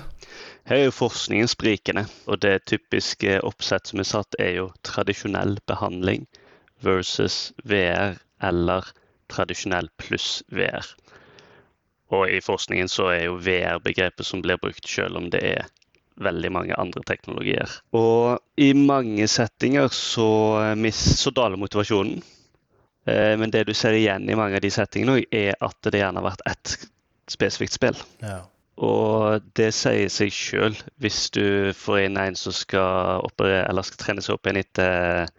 [0.67, 5.57] Her er jo forskningen sprikende, og det typiske oppsett som er satt, er jo tradisjonell
[5.67, 6.25] behandling
[6.83, 8.87] versus VR eller
[9.31, 10.87] tradisjonell pluss VR.
[12.15, 15.67] Og i forskningen så er jo VR begrepet som blir brukt, selv om det er
[16.23, 17.77] veldig mange andre teknologier.
[17.97, 20.27] Og i mange settinger så,
[20.79, 22.21] mis, så daler motivasjonen.
[23.07, 26.21] Eh, Men det du ser igjen i mange av de settingene, er at det gjerne
[26.21, 26.77] har vært ett
[27.31, 27.99] spesifikt spill.
[28.23, 28.41] Ja.
[28.77, 34.03] Og det sier seg sjøl hvis du får inn en som skal, operere, eller skal
[34.03, 35.31] trene seg opp igjen etter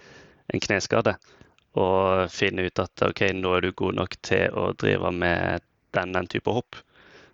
[0.48, 1.14] en kneskade,
[1.78, 5.62] og finne ut at OK, nå er du god nok til å drive med
[5.94, 6.80] den, den type hopp.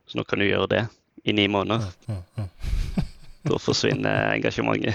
[0.05, 0.83] Så nå kan du gjøre det
[1.25, 1.87] i ni måneder.
[2.11, 2.51] Ja, mm.
[3.45, 4.95] Da forsvinner engasjementet.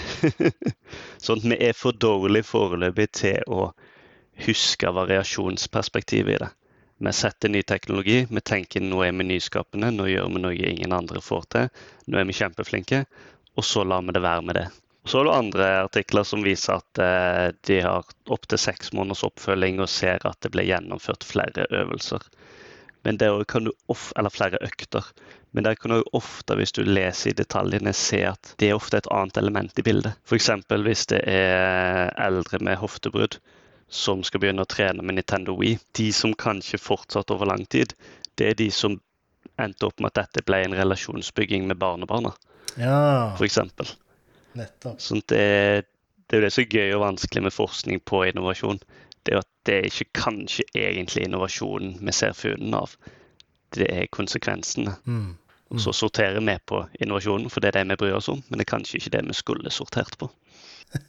[1.23, 3.69] sånn at vi er for dårlige foreløpig til å
[4.45, 6.49] huske variasjonsperspektivet i det.
[6.99, 10.95] Vi setter ny teknologi, vi tenker nå er vi nyskapende, nå gjør vi noe ingen
[10.95, 11.69] andre får til.
[12.12, 13.05] Nå er vi kjempeflinke,
[13.55, 14.65] og så lar vi det være med det.
[15.07, 19.79] Så er det andre artikler som viser at eh, de har opptil seks måneders oppfølging
[19.79, 22.25] og ser at det ble gjennomført flere øvelser.
[23.07, 25.05] Men det kan du off, eller flere økter.
[25.51, 28.99] Men der kan du ofte, hvis du leser i detaljene, se at det er ofte
[28.99, 30.19] et annet element i bildet.
[30.29, 30.51] F.eks.
[30.69, 33.39] hvis det er eldre med hoftebrudd
[33.89, 35.79] som skal begynne å trene med Nintendo Wii.
[35.97, 37.95] De som kanskje fortsatte over lang tid,
[38.38, 38.99] det er de som
[39.59, 42.35] endte opp med at dette ble en relasjonsbygging med barnebarna,
[42.77, 43.57] Ja, f.eks.
[44.55, 45.01] nettopp.
[45.01, 45.43] Sånn det,
[46.29, 48.79] det er jo det som er gøy og vanskelig med forskning på innovasjon.
[49.25, 52.93] Det er jo at det er ikke kanskje egentlig innovasjonen vi ser funnen av.
[53.75, 54.95] Det er konsekvensene.
[55.05, 55.38] Mm.
[55.69, 58.41] Og så sorterer vi på innovasjonen, for det er det vi bryr oss om.
[58.49, 60.29] Men det er kanskje ikke det vi skulle sortert på.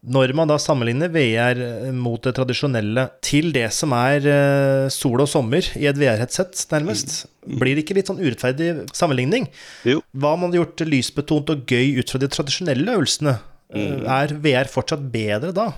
[0.00, 1.58] Når man da sammenligner VR
[1.92, 7.26] mot det tradisjonelle til det som er eh, sol og sommer i et VR-headset, nærmest,
[7.44, 9.50] blir det ikke litt sånn urettferdig sammenligning?
[9.84, 10.00] Jo.
[10.16, 13.36] Hva man hadde gjort lysbetont og gøy ut fra de tradisjonelle øvelsene?
[13.76, 14.06] Mm.
[14.08, 15.68] Er VR fortsatt bedre da?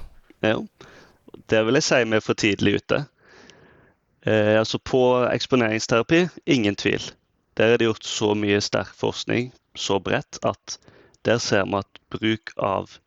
[0.46, 0.54] Ja,
[1.50, 3.02] det vil jeg si vi er for tidlig ute.
[4.26, 7.02] Eh, altså På eksponeringsterapi, ingen tvil.
[7.56, 10.78] Der er det gjort så mye sterk forskning, så bredt, at
[11.24, 12.98] der ser vi at bruk av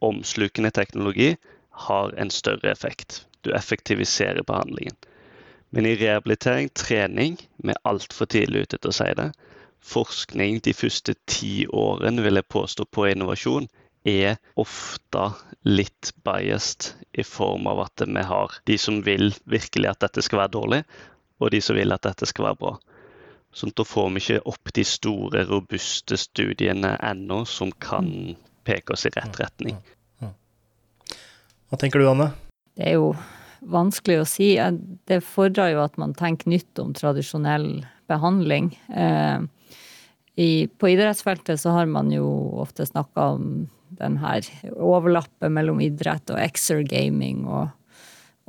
[0.00, 1.36] omslukende teknologi
[1.70, 3.26] har en større effekt.
[3.44, 4.96] Du effektiviserer behandlingen.
[5.70, 9.30] Men i rehabilitering, trening, vi er altfor tidlig ute til å si det.
[9.80, 13.68] Forskning de første ti årene, vil jeg påstå, på innovasjon
[14.08, 15.30] er ofte
[15.68, 20.44] litt biased i form av at vi har de som vil virkelig at dette skal
[20.44, 20.82] være dårlig,
[21.40, 22.74] og de som vil at dette skal være bra.
[23.52, 28.36] Sånn, da får vi ikke opp de store, robuste studiene ennå som kan
[28.68, 29.80] peke oss i rett retning.
[31.70, 32.30] Hva tenker du, Anne?
[32.78, 33.12] Det er jo
[33.60, 34.52] vanskelig å si.
[35.06, 38.72] Det fordrer jo at man tenker nytt om tradisjonell behandling.
[38.90, 39.42] Eh,
[40.40, 42.26] i, på idrettsfeltet så har man jo
[42.62, 43.50] ofte snakka om
[43.98, 47.70] den her overlappet mellom idrett og exer-gaming, og,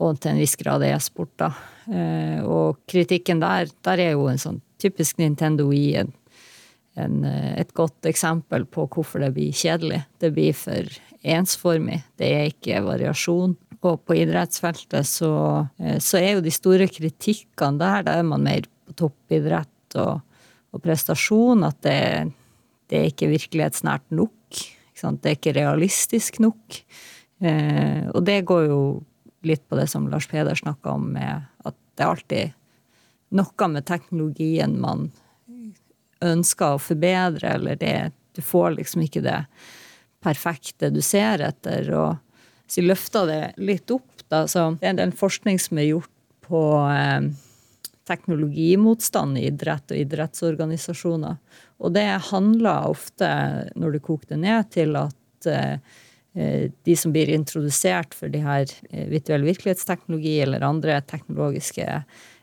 [0.01, 1.51] og til en viss grad e-sport, da.
[1.89, 6.12] Eh, og kritikken der, der er jo en sånn typisk Nintendo Wii en,
[6.99, 10.04] en, eh, et godt eksempel på hvorfor det blir kjedelig.
[10.21, 12.01] Det blir for ensformig.
[12.17, 13.56] Det er ikke variasjon.
[13.82, 15.32] Og på idrettsfeltet så,
[15.82, 20.21] eh, så er jo de store kritikkene der, da er man mer på toppidrett og,
[20.71, 21.97] og prestasjon, at det,
[22.91, 24.34] det er ikke virkelighetsnært nok.
[25.01, 26.81] Det er ikke realistisk nok.
[27.41, 28.81] Eh, og det går jo
[29.47, 32.57] litt på det som Lars Peder snakka om, med at det er alltid
[33.37, 35.09] noe med teknologien man
[36.21, 39.41] ønsker å forbedre, eller det Du får liksom ikke det
[40.23, 41.89] perfekte du ser etter.
[41.91, 42.15] Og
[42.63, 46.13] hvis vi løfter det litt opp, da, så det er en forskning som er gjort
[46.45, 47.27] på eh,
[48.12, 51.39] teknologimotstand i idrett og idrettsorganisasjoner.
[51.82, 53.28] Og det handler ofte,
[53.80, 55.97] når du koker det ned, til at eh,
[56.86, 61.88] de som blir introdusert for de her eh, virtuell virkelighetsteknologi eller andre teknologiske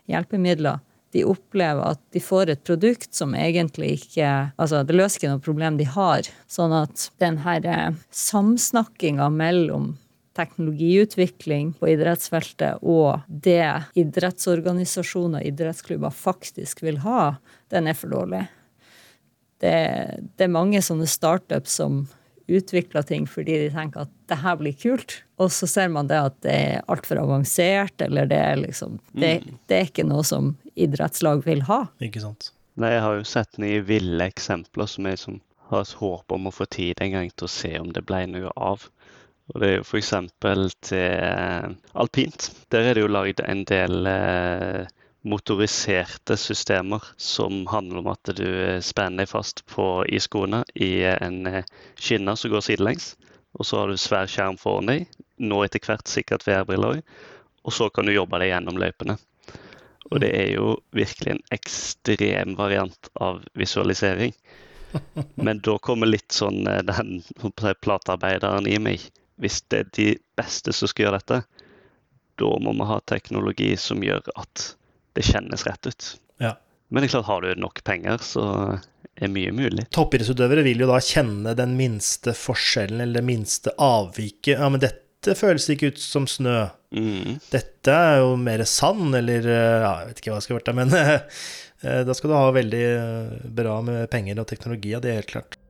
[0.09, 0.81] hjelpemidler,
[1.13, 4.27] de opplever at de får et produkt som egentlig ikke
[4.61, 6.27] Altså, det løser ikke noe problem de har.
[6.51, 9.95] Sånn at den her eh, samsnakkinga mellom
[10.39, 13.65] teknologiutvikling på idrettsfeltet og det
[13.99, 17.35] idrettsorganisasjoner og idrettsklubber faktisk vil ha,
[17.73, 18.45] den er for dårlig.
[19.59, 19.75] Det,
[20.39, 22.05] det er mange sånne startups som
[22.49, 26.19] utvikler ting fordi de tenker at det her blir kult, og så ser man det
[26.29, 29.33] at det er altfor avansert, eller det er liksom det,
[29.69, 31.83] det, er ikke noe som idrettslag vil ha.
[32.03, 32.51] Ikke sant.
[32.79, 36.53] Nei, jeg har jo sett nye ville eksempler som jeg som har håp om å
[36.53, 38.87] få tid en gang til å se om det ble noe av.
[39.49, 40.11] Og det er jo f.eks.
[40.85, 42.49] til eh, alpint.
[42.69, 44.83] Der er det jo lagd en del eh,
[45.25, 48.45] motoriserte systemer som handler om at du
[48.85, 51.65] spenner deg fast på, i skoene i en eh,
[51.97, 53.15] skinne som går sidelengs.
[53.57, 55.09] Og så har du svær skjerm foran deg,
[55.41, 57.17] nå etter hvert sikkert VR-briller òg.
[57.65, 59.17] Og så kan du jobbe deg gjennom løypene.
[60.09, 64.35] Og det er jo virkelig en ekstrem variant av visualisering.
[65.45, 67.23] Men da kommer litt sånn den
[67.81, 69.09] platearbeideren i meg
[69.39, 71.41] hvis det er de beste som skal gjøre dette,
[72.39, 74.71] da må vi ha teknologi som gjør at
[75.17, 76.09] det kjennes rett ut.
[76.39, 76.55] Ja.
[76.89, 78.45] Men det er klart, har du nok penger, så
[79.19, 79.85] er mye mulig.
[79.95, 84.55] Toppidrettsutøvere vil jo da kjenne den minste forskjellen eller det minste avviket.
[84.55, 86.69] Ja, men dette føles ikke ut som snø.
[86.95, 87.37] Mm.
[87.51, 90.95] Dette er jo mer sand, eller ja, Jeg vet ikke hva det skal vært, men
[91.01, 92.87] eh, da skal du ha veldig
[93.59, 95.61] bra med penger og teknologi, ja, det er helt klart.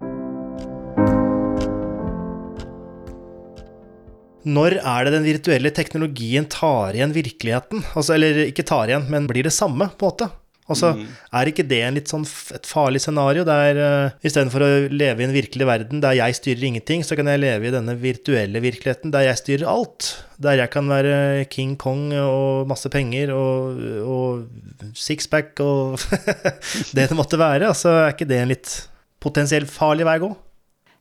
[4.47, 7.84] Når er det den virtuelle teknologien tar igjen virkeligheten?
[7.93, 10.30] Altså, eller ikke tar igjen, men blir det samme, på en måte?
[10.69, 11.06] Altså, mm.
[11.39, 15.25] Er ikke det en litt sånn et farlig scenario, der uh, istedenfor å leve i
[15.25, 19.13] en virkelig verden der jeg styrer ingenting, så kan jeg leve i denne virtuelle virkeligheten
[19.13, 20.12] der jeg styrer alt?
[20.38, 25.97] Der jeg kan være King Kong og masse penger og, og sixpack og
[26.95, 27.71] det det måtte være.
[27.73, 28.75] Altså, er ikke det en litt
[29.19, 30.32] potensielt farlig vei å gå?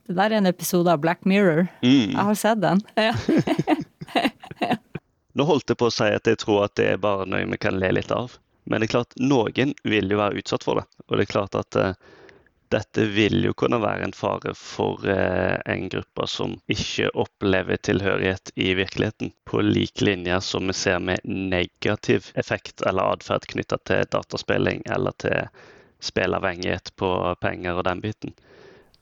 [0.09, 1.67] Det der er en episode av Black Mirror.
[1.85, 2.15] Mm.
[2.15, 2.81] Jeg har sett den.
[4.09, 4.77] Ja.
[5.37, 7.59] Nå holdt jeg på å si at jeg tror at det er bare noe vi
[7.61, 8.39] kan le litt av.
[8.65, 10.87] Men det er klart, noen vil jo være utsatt for det.
[11.07, 11.93] Og det er klart at uh,
[12.73, 18.53] dette vil jo kunne være en fare for uh, en gruppe som ikke opplever tilhørighet
[18.57, 24.09] i virkeligheten, på lik linje som vi ser med negativ effekt eller atferd knytta til
[24.17, 25.53] dataspilling eller til
[26.01, 27.13] spillavhengighet på
[27.45, 28.35] penger og den biten.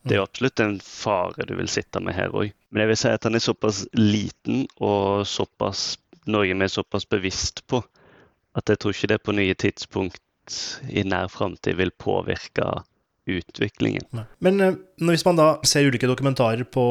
[0.06, 2.52] Det er jo absolutt en fare du vil sitte med her òg.
[2.70, 7.06] Men jeg vil si at han er såpass liten og såpass, Norge vi er såpass
[7.06, 7.82] bevisst på
[8.56, 10.22] at jeg tror ikke det på nye tidspunkt
[10.88, 12.70] i nær framtid vil påvirke
[13.26, 14.06] utviklingen.
[14.14, 14.24] Nei.
[14.46, 14.76] Men uh,
[15.10, 16.84] hvis man da ser ulike dokumentarer på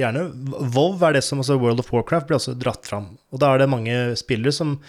[0.00, 0.26] gjerne
[0.74, 3.12] WoW er det som altså World of Warcraft blir også dratt fram.
[3.30, 4.80] Og da er det mange spillere som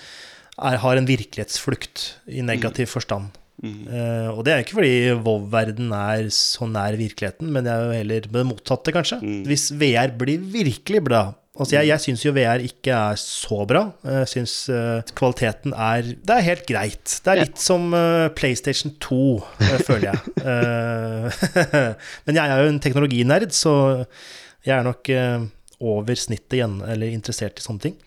[0.57, 2.93] er, har en virkelighetsflukt i negativ mm.
[2.95, 3.37] forstand.
[3.61, 3.83] Mm.
[3.85, 7.99] Uh, og det er ikke fordi Vov-verden er så nær virkeligheten, men det er jo
[7.99, 9.19] heller det motsatte, kanskje.
[9.21, 9.43] Mm.
[9.49, 11.27] Hvis VR blir virkelig bra
[11.59, 13.81] Altså Jeg, jeg syns jo VR ikke er så bra.
[14.07, 17.03] Jeg syns uh, kvaliteten er Det er helt greit.
[17.11, 17.63] Det er litt ja.
[17.65, 19.19] som uh, PlayStation 2,
[19.83, 20.21] føler jeg.
[22.25, 23.73] men jeg er jo en teknologinerd, så
[24.63, 25.11] jeg er nok
[25.81, 27.99] over snittet igjen, eller interessert i sånne ting.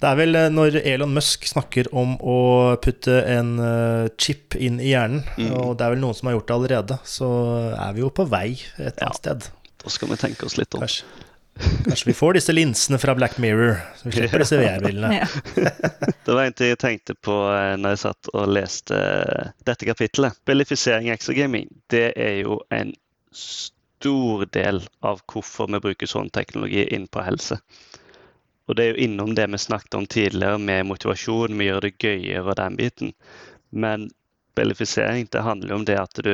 [0.00, 2.38] Det er vel eh, når Elon Musk snakker om å
[2.82, 5.52] putte en uh, chip inn i hjernen, mm.
[5.56, 7.28] og det er vel noen som har gjort det allerede, så
[7.76, 9.14] er vi jo på vei et annet ja.
[9.16, 9.48] sted.
[9.82, 10.84] Da skal vi tenke oss litt om.
[10.84, 11.06] Kanskje,
[11.86, 15.22] kanskje vi får disse linsene fra Black Mirror, så vi slipper disse VR-brillene.
[16.26, 19.00] det var en ting jeg tenkte på eh, når jeg satt og leste
[19.68, 20.36] dette kapitlet.
[20.48, 22.92] Bellifisering i exogaming, det er jo en
[23.36, 27.60] stor del av hvorfor vi bruker sånn teknologi inn på helse.
[28.66, 31.96] Og det er jo innom det vi snakket om tidligere med motivasjon, vi gjør det
[32.02, 33.12] gøyere og den biten.
[33.70, 34.08] Men
[34.58, 36.32] bellifisering det handler jo om det at du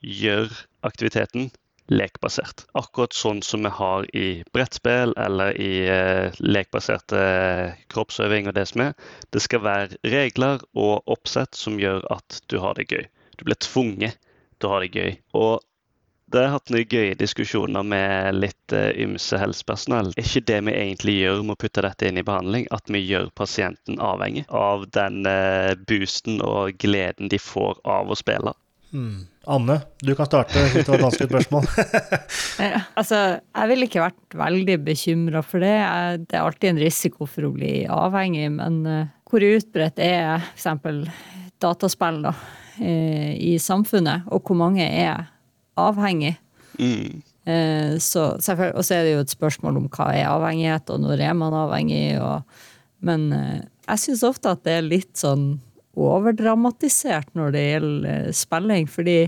[0.00, 0.48] gjør
[0.86, 1.50] aktiviteten
[1.88, 2.66] lekbasert.
[2.76, 7.20] Akkurat sånn som vi har i brettspill eller i eh, lekbaserte
[7.92, 8.96] kroppsøving og det som er.
[9.32, 13.08] Det skal være regler og oppsett som gjør at du har det gøy.
[13.40, 14.18] Du blir tvunget
[14.58, 15.16] til å ha det gøy.
[15.40, 15.64] Og
[16.32, 20.10] det har hatt noen gøye diskusjoner med litt uh, ymse helsepersonell.
[20.12, 23.00] Er ikke det vi egentlig gjør med å putte dette inn i behandling, at vi
[23.00, 28.52] gjør pasienten avhengig av den uh, boosten og gleden de får av å spille?
[28.92, 29.24] Hmm.
[29.48, 31.68] Anne, du kan starte hvis det var et vanskelig spørsmål.
[32.66, 35.72] ja, altså, jeg ville ikke vært veldig bekymra for det.
[36.28, 40.68] Det er alltid en risiko for å bli avhengig, men uh, hvor utbredt er f.eks.
[41.60, 42.36] dataspill da,
[42.78, 45.24] i samfunnet, og hvor mange er
[45.78, 46.34] avhengig.
[46.78, 47.22] Mm.
[47.48, 51.24] Eh, så, og så er det jo et spørsmål om hva er avhengighet, og når
[51.24, 52.18] er man avhengig.
[52.20, 52.60] Og,
[53.04, 55.50] men eh, jeg syns ofte at det er litt sånn
[55.98, 58.88] overdramatisert når det gjelder eh, spilling.
[58.90, 59.18] Fordi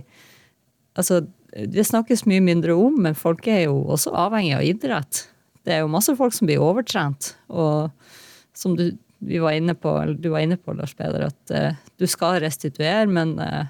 [0.98, 5.24] altså, det snakkes mye mindre om, men folk er jo også avhengig av idrett.
[5.66, 7.34] Det er jo masse folk som blir overtrent.
[7.48, 7.90] Og
[8.56, 12.40] som du, var, inne på, du var inne på, Lars Peder, at uh, du skal
[12.44, 13.68] restituere, men uh,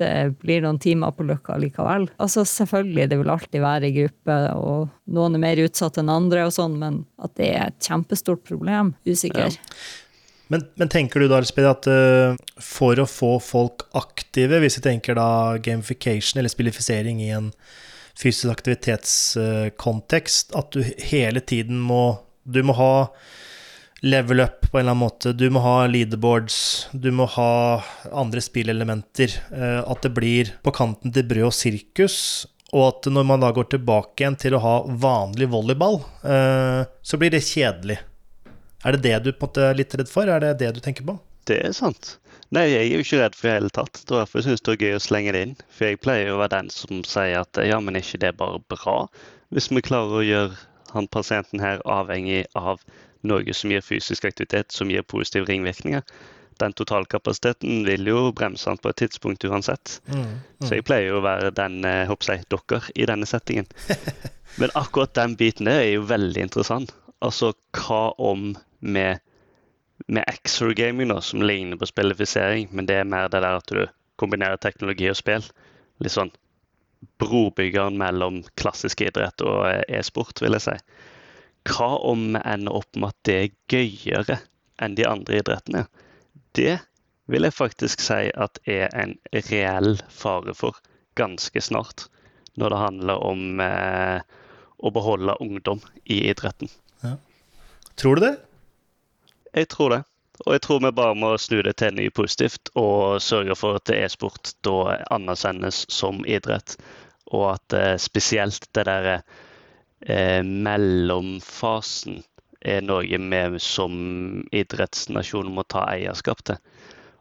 [0.00, 0.10] det
[0.42, 2.08] blir noen timer på Løkka likevel.
[2.22, 6.46] Altså Selvfølgelig, det vil alltid være i gruppe, og noen er mer utsatt enn andre,
[6.48, 9.52] og sånn, men at det er et kjempestort problem, usikker.
[9.52, 9.58] Ja.
[10.48, 15.18] Men, men, tenker du da at uh, for å få folk aktive, hvis vi tenker
[15.18, 17.50] da gamification eller spillifisering i en
[18.18, 20.80] fysisk aktivitetskontekst, uh, at du
[21.10, 23.10] hele tiden må Du må ha
[24.00, 25.32] level up på en eller annen måte.
[25.32, 27.82] Du må ha leaderboards, du må ha
[28.12, 29.34] andre spillelementer.
[29.50, 32.20] Uh, at det blir på kanten til brød og sirkus.
[32.76, 37.32] Og at når man da går tilbake igjen til å ha vanlig volleyball, så blir
[37.32, 37.96] det kjedelig.
[38.84, 40.28] Er det det du på en måte er litt redd for?
[40.28, 41.14] Er det det du tenker på?
[41.48, 42.18] Det er sant.
[42.54, 43.98] Nei, jeg er jo ikke redd for det hele tatt.
[44.04, 45.56] Det er derfor jeg syns det er gøy å slenge det inn.
[45.72, 48.60] For jeg pleier å være den som sier at ja, men er ikke det bare
[48.72, 48.98] bra?
[49.52, 50.60] Hvis vi klarer å gjøre
[50.94, 52.80] han pasienten her avhengig av
[53.26, 56.02] noe som gir fysisk aktivitet, som gir positive ringvirkninger.
[56.58, 60.00] Den totalkapasiteten vil jo bremse han på et tidspunkt uansett.
[60.10, 60.66] Mm, mm.
[60.66, 63.68] Så jeg pleier jo å være den eh, jeg, dere i denne settingen.
[64.60, 66.94] Men akkurat den biten der er jo veldig interessant.
[67.22, 69.22] Altså, hva om med,
[70.06, 73.86] med Exor-gaming, som ligner på spillifisering, men det er mer det der at du
[74.18, 75.46] kombinerer teknologi og spill.
[76.02, 76.30] Litt sånn
[77.22, 80.76] brobyggeren mellom klassisk idrett og eh, e-sport, vil jeg si.
[81.68, 84.38] Hva om vi ender opp med at det er gøyere
[84.82, 85.84] enn de andre idrettene?
[86.56, 86.78] Det
[87.28, 90.78] vil jeg faktisk si at er en reell fare for
[91.18, 92.06] ganske snart,
[92.56, 94.20] når det handler om eh,
[94.78, 96.70] å beholde ungdom i idretten.
[97.02, 97.16] Ja.
[98.00, 98.36] Tror du det?
[99.54, 100.02] Jeg tror det.
[100.46, 103.90] Og jeg tror vi bare må snu det til noe positivt og sørge for at
[103.90, 106.76] e-sport da anerkjennes som idrett.
[107.34, 109.38] Og at eh, spesielt det der eh,
[110.06, 112.20] mellomfasen
[112.60, 113.94] er noe vi som
[114.54, 116.58] idrettsnasjon må ta eierskap til.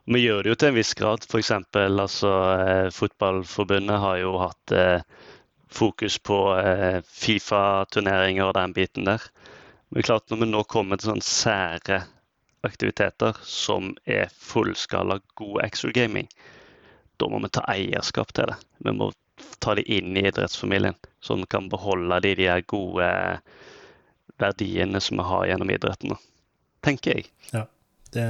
[0.08, 1.26] Vi gjør det jo til en viss grad.
[1.28, 1.52] F.eks.
[1.76, 2.30] Altså,
[2.64, 5.02] eh, Fotballforbundet har jo hatt eh,
[5.68, 9.26] fokus på eh, Fifa-turneringer og den biten der.
[9.92, 12.00] Men klart når vi nå kommer til sånne sære
[12.68, 16.32] aktiviteter som er fullskala god exo-gaming,
[17.20, 18.58] da må vi ta eierskap til det.
[18.88, 19.12] Vi må
[19.64, 23.10] ta de inn i idrettsfamilien, så vi kan beholde de, de gode
[24.38, 26.18] verdiene som vi har gjennom idretten.
[26.86, 27.30] Tenker jeg.
[27.52, 27.66] Ja,
[28.14, 28.26] det,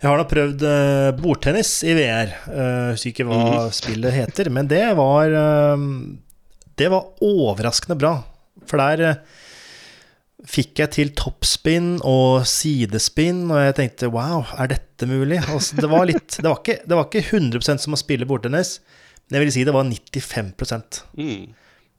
[0.00, 2.34] jeg har da prøvd uh, bordtennis i VR.
[2.46, 3.72] Jeg husker ikke hva mm.
[3.74, 5.32] spillet heter, men det var
[6.76, 8.18] Det var overraskende bra.
[8.68, 9.22] For der
[10.44, 15.40] fikk jeg til toppspinn og sidespinn, og jeg tenkte wow, er dette mulig?
[15.48, 18.76] Altså, det, var litt, det, var ikke, det, var ikke, 100% som å spille bordtennis,
[19.28, 21.44] men jeg vil si det var 95% mm.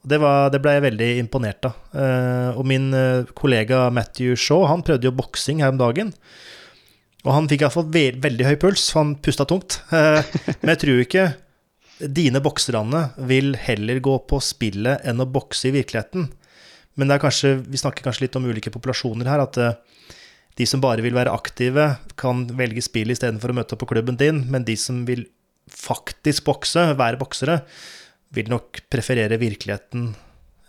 [0.05, 1.79] det, var, det, ble jeg veldig imponert av.
[1.95, 6.13] Uh, og min uh, kollega Matthew Shaw han prøvde jo boksing her om dagen.
[7.25, 9.79] Og han fikk iallfall ve veldig høy puls, han pusta tungt.
[9.89, 10.21] Uh,
[10.61, 11.25] men jeg tror ikke
[12.11, 16.27] dine bokserne vil heller gå på spillet enn å bokse i virkeligheten.
[16.95, 19.41] Men det er kanskje, vi snakker kanskje litt om ulike populasjoner her.
[19.43, 19.57] At
[20.55, 21.87] de som bare vil være aktive,
[22.19, 24.43] kan velge spill istedenfor å møte opp på klubben din.
[24.51, 25.25] Men de som vil
[25.71, 27.59] faktisk bokse, være boksere,
[28.35, 30.11] vil nok preferere virkeligheten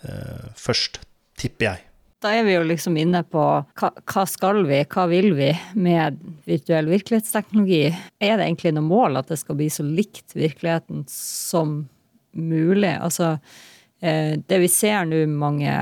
[0.07, 1.01] eh, først,
[1.36, 1.82] tipper jeg.
[2.24, 3.42] Da er vi jo liksom inne på
[3.76, 6.16] hva, hva, skal vi, hva vil vi med
[6.49, 7.90] virtuell virkelighetsteknologi?
[7.92, 11.82] Er det egentlig noe mål at det skal bli så likt virkeligheten som
[12.32, 12.94] mulig?
[12.97, 13.34] Altså,
[14.01, 15.76] eh, det vi ser nå mange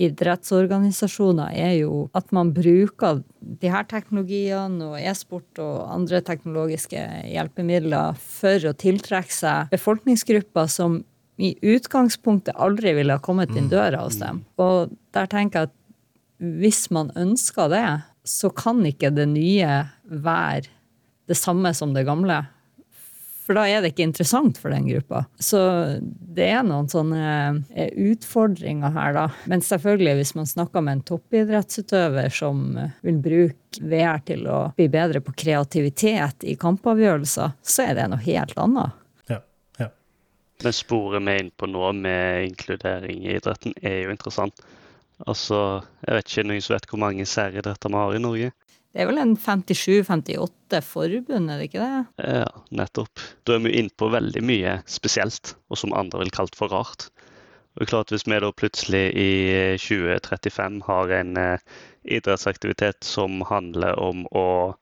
[0.00, 8.18] idrettsorganisasjoner, er jo at man bruker de her teknologiene og e-sport og andre teknologiske hjelpemidler
[8.20, 11.02] for å tiltrekke seg befolkningsgrupper som
[11.40, 13.72] i utgangspunktet aldri ville ha kommet inn mm.
[13.72, 14.42] døra hos dem.
[14.60, 15.76] Og der tenker jeg at
[16.60, 17.86] hvis man ønsker det,
[18.24, 20.68] så kan ikke det nye være
[21.30, 22.42] det samme som det gamle.
[23.40, 25.24] For da er det ikke interessant for den gruppa.
[25.40, 25.58] Så
[26.00, 27.24] det er noen sånne
[27.72, 29.24] eh, utfordringer her, da.
[29.50, 34.60] Men selvfølgelig, hvis man snakker med en toppidrettsutøver som eh, vil bruke VR til å
[34.76, 39.00] bli bedre på kreativitet i kampavgjørelser, så er det noe helt annet.
[39.32, 39.40] Ja,
[39.80, 39.88] ja.
[40.62, 44.62] Men sporet vi er inne på nå med inkludering i idretten, er jo interessant.
[45.28, 48.52] Altså, jeg vet ikke noen som vet hvor mange særidretter vi har i Norge.
[48.90, 52.26] Det er vel en 57-58 forbund, er det ikke det?
[52.26, 53.22] Ja, nettopp.
[53.46, 57.06] Da er vi inne på veldig mye spesielt, og som andre vil kalt for rart.
[57.78, 59.30] Og klart Hvis vi da plutselig i
[59.78, 61.62] 2035 har en eh,
[62.02, 64.74] idrettsaktivitet som handler om å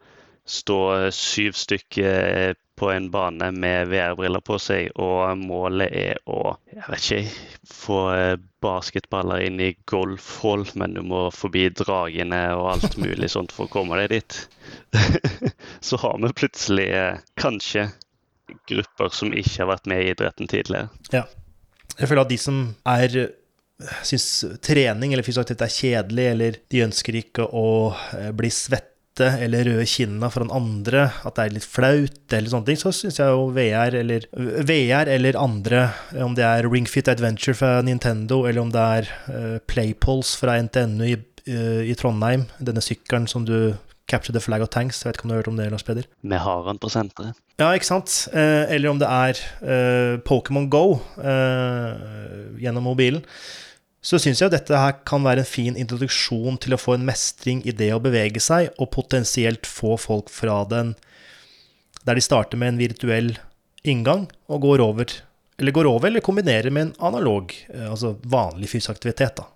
[0.49, 6.85] stå syv stykker på en bane med VR-briller på seg, og målet er å jeg
[6.87, 12.99] vet ikke, få eh, basketballer inn i golfhull, men du må forbi dragene og alt
[13.01, 14.39] mulig sånt for å komme deg dit.
[15.89, 17.89] Så har vi plutselig eh, kanskje
[18.71, 20.89] grupper som ikke har vært med i idretten tidligere.
[21.13, 21.27] Ja.
[21.99, 23.19] Jeg føler at de som er
[24.07, 27.67] syns trening eller fysisk aktivitet er kjedelig, eller de ønsker ikke å
[28.15, 32.69] eh, bli svette eller røde kinna foran andre, at det er litt flaut, eller sånne
[32.69, 34.29] ting, så syns jeg jo VR eller,
[34.69, 35.89] VR eller andre,
[36.25, 41.05] om det er Ringfit Adventure fra Nintendo, eller om det er uh, Playpulse fra NTNU
[41.09, 41.19] i,
[41.51, 43.75] uh, i Trondheim, denne sykkelen som du
[44.09, 45.03] Capture the Flag of Tanks.
[45.03, 46.09] Jeg vet ikke om du har hørt om det, Lars Peder?
[46.25, 47.37] Vi har den på senteret.
[47.61, 48.15] Ja, ikke sant.
[48.33, 50.85] Eh, eller om det er eh, Pokémon Go
[51.21, 53.25] eh, gjennom mobilen.
[54.01, 57.65] Så syns jeg dette her kan være en fin introduksjon til å få en mestring
[57.67, 60.95] i det å bevege seg, og potensielt få folk fra den
[62.07, 63.35] der de starter med en virtuell
[63.85, 65.11] inngang og går over,
[65.59, 69.37] eller går over eller kombinerer med en analog, eh, altså vanlig fysisk aktivitet.
[69.37, 69.49] da.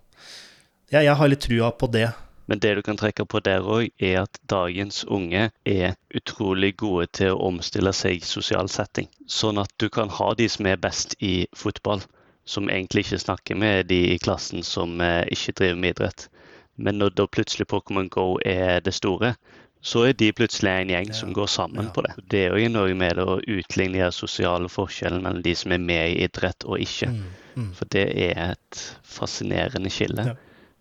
[0.93, 2.11] Jeg, jeg har litt trua på det.
[2.51, 7.07] Men det du kan trekke på der òg, er at dagens unge er utrolig gode
[7.17, 9.09] til å omstille seg i sosial setting.
[9.31, 12.03] Sånn at du kan ha de som er best i fotball,
[12.45, 16.29] som egentlig ikke snakker med de i klassen som eh, ikke driver med idrett.
[16.75, 19.35] Men når da plutselig Pokémon Go er det store,
[19.83, 21.15] så er de plutselig en gjeng ja.
[21.15, 21.93] som går sammen ja.
[21.95, 22.13] på det.
[22.31, 26.13] Det er jo noe med å utligne de sosiale forskjellene mellom de som er med
[26.13, 27.11] i idrett og ikke.
[27.11, 27.25] Mm,
[27.57, 27.73] mm.
[27.79, 30.37] For det er et fascinerende skille ja.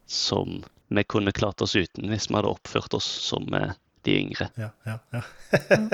[0.06, 3.74] som vi kunne klart oss uten hvis vi hadde oppført oss som eh,
[4.06, 4.52] de yngre.
[4.60, 5.26] Ja, ja, ja.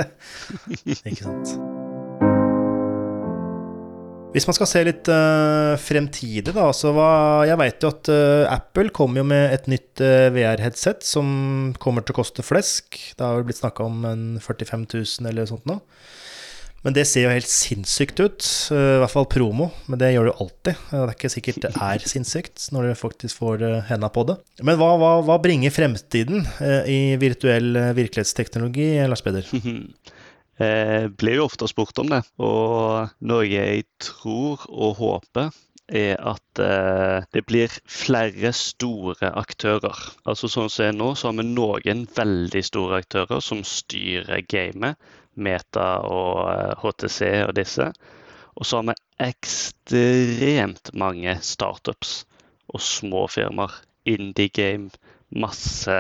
[0.84, 1.77] Ikke sant.
[4.36, 8.44] Hvis man skal se litt uh, fremtidig, da så hva, Jeg veit jo at uh,
[8.52, 11.28] Apple kommer jo med et nytt uh, VR-headset som
[11.82, 13.00] kommer til å koste flesk.
[13.16, 15.80] Det har vel blitt snakka om en 45 000 eller sånt noe.
[16.84, 18.50] Men det ser jo helt sinnssykt ut.
[18.72, 20.84] I hvert fall promo, men det gjør det jo alltid.
[20.92, 24.38] Det er ikke sikkert det er sinnssykt når du faktisk får henda på det.
[24.62, 26.46] Men hva, hva, hva bringer fremtiden
[26.88, 29.50] i virtuell virkelighetsteknologi, Lars Peder?
[30.64, 32.24] eh, blir jo ofte spurt om det.
[32.44, 35.56] Og noe jeg tror og håper,
[35.88, 39.96] er at eh, det blir flere store aktører.
[40.28, 44.44] Altså Sånn som det er nå, så har vi noen veldig store aktører som styrer
[44.52, 45.00] gamet.
[45.38, 47.92] Meta og HTC eh, og disse.
[48.58, 48.98] Og så har vi
[49.28, 52.24] ekstremt mange startups
[52.74, 53.84] og små firmaer.
[54.08, 54.90] Indie game
[55.30, 55.96] masse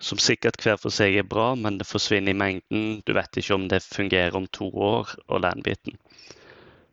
[0.00, 3.00] som sikkert hver for seg er bra, men det forsvinner i mengden.
[3.04, 5.98] Du vet ikke om det fungerer om to år, og den biten.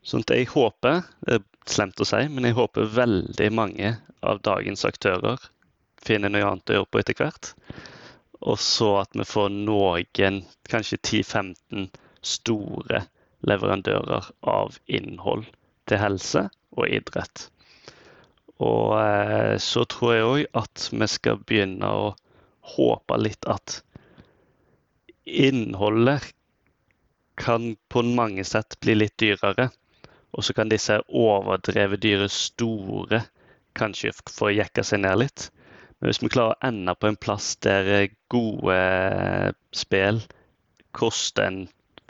[0.07, 4.41] Sånn at jeg håper, det er slemt å si, men jeg håper veldig mange av
[4.43, 5.39] dagens aktører
[6.03, 7.51] finner noe annet å gjøre på etter hvert.
[8.47, 11.89] Og så at vi får noen, kanskje 10-15
[12.21, 13.03] store
[13.47, 15.47] leverandører av innhold
[15.89, 17.47] til helse og idrett.
[18.63, 22.07] Og eh, så tror jeg òg at vi skal begynne å
[22.77, 23.81] håpe litt at
[25.27, 26.31] innholdet
[27.37, 29.69] kan på mange sett bli litt dyrere.
[30.33, 33.21] Og så kan disse overdrevet dyre store
[33.77, 35.47] kanskje få jekka seg ned litt.
[35.97, 38.77] Men hvis vi klarer å ende på en plass der gode
[39.75, 40.21] spill
[40.97, 41.59] koster en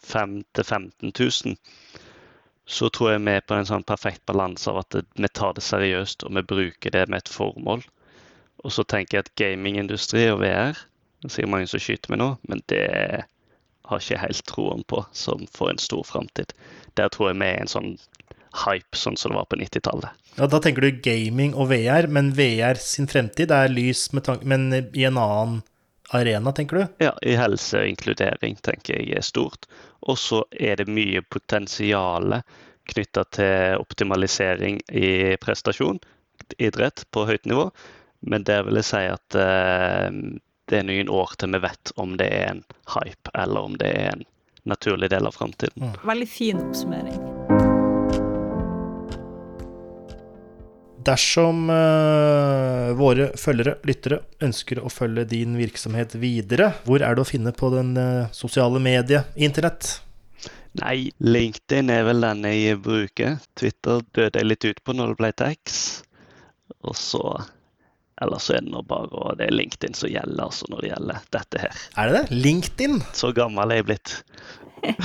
[0.07, 1.55] 5 000-15 000,
[2.67, 5.63] så tror jeg vi er på en sånn perfekt balanse av at vi tar det
[5.63, 7.85] seriøst og vi bruker det med et formål.
[8.65, 10.79] Og så tenker jeg at gamingindustri og VR
[11.23, 12.83] Det sier mange som skyter meg nå, men det
[13.87, 16.51] har ikke helt troen på som får en stor framtid.
[16.99, 17.89] Der tror jeg vi er en sånn
[18.65, 20.27] hype, sånn som det var på 90-tallet.
[20.37, 25.07] Ja, Da tenker du gaming og VR, men VR sin fremtid er lys, men i
[25.09, 25.63] en annen
[26.13, 26.83] arena, tenker du?
[27.03, 29.65] Ja, i helse og inkludering tenker jeg er stort.
[30.07, 32.39] Og så er det mye potensial
[32.87, 35.99] knytta til optimalisering i prestasjon,
[36.57, 37.69] idrett på høyt nivå.
[38.19, 40.07] Men der vil jeg si at eh,
[40.67, 42.63] det er noen år til vi vet om det er en
[42.95, 44.27] hype, eller om det er en
[44.67, 45.91] naturlig del av framtiden.
[45.91, 45.97] Mm.
[46.07, 47.36] Veldig fin oppsummering.
[51.07, 57.29] Dersom uh, våre følgere, lyttere, ønsker å følge din virksomhet videre, hvor er det å
[57.29, 60.01] finne på den uh, sosiale mediet, internett?
[60.77, 63.37] Nei, LinkedIn er vel den jeg bruker.
[63.57, 65.79] Twitter døde jeg litt ut på når det ble til X.
[66.83, 67.23] Og så
[68.17, 71.25] Ellers så er det nå bare det er LinkedIn som gjelder altså når det gjelder
[71.35, 71.81] dette her.
[72.01, 72.37] Er det det?
[72.45, 72.95] LinkedIn?
[73.13, 74.13] Så gammel er jeg blitt.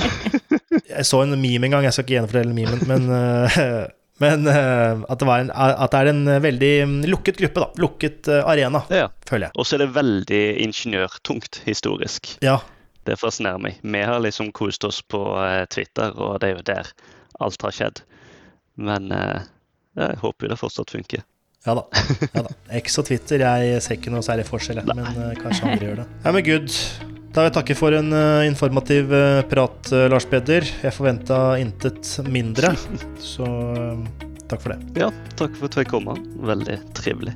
[0.95, 3.85] jeg så en meme en gang, jeg skal ikke gjenfortelle memen, men uh,
[4.21, 6.73] Men uh, at, det en, at, det er en veldig
[7.09, 7.81] lukket gruppe, da.
[7.81, 9.09] Lukket uh, arena, ja.
[9.29, 9.57] føler jeg.
[9.57, 12.35] Og så er det veldig ingeniørtungt historisk.
[12.45, 12.59] Ja.
[13.07, 13.81] Det fascinerer meg.
[13.81, 16.91] Vi har liksom kost oss på uh, Twitter, og det er jo der
[17.43, 18.03] alt har skjedd.
[18.77, 21.21] Men jeg håper jo det fortsatt funker.
[21.65, 21.85] Ja da.
[22.33, 22.53] ja da.
[22.81, 26.11] X og Twitter, jeg ser ikke noe særlig forskjell, men kanskje andre gjør det.
[26.25, 27.12] Ja, men good.
[27.33, 30.67] Da vil jeg takke for en uh, informativ uh, prat, uh, Lars Peder.
[30.83, 32.75] Jeg forventa intet mindre,
[33.33, 33.47] så
[34.45, 35.01] takk for det.
[35.01, 35.09] Ja,
[35.39, 36.13] takk for at jeg kom.
[36.45, 37.33] Veldig trivelig.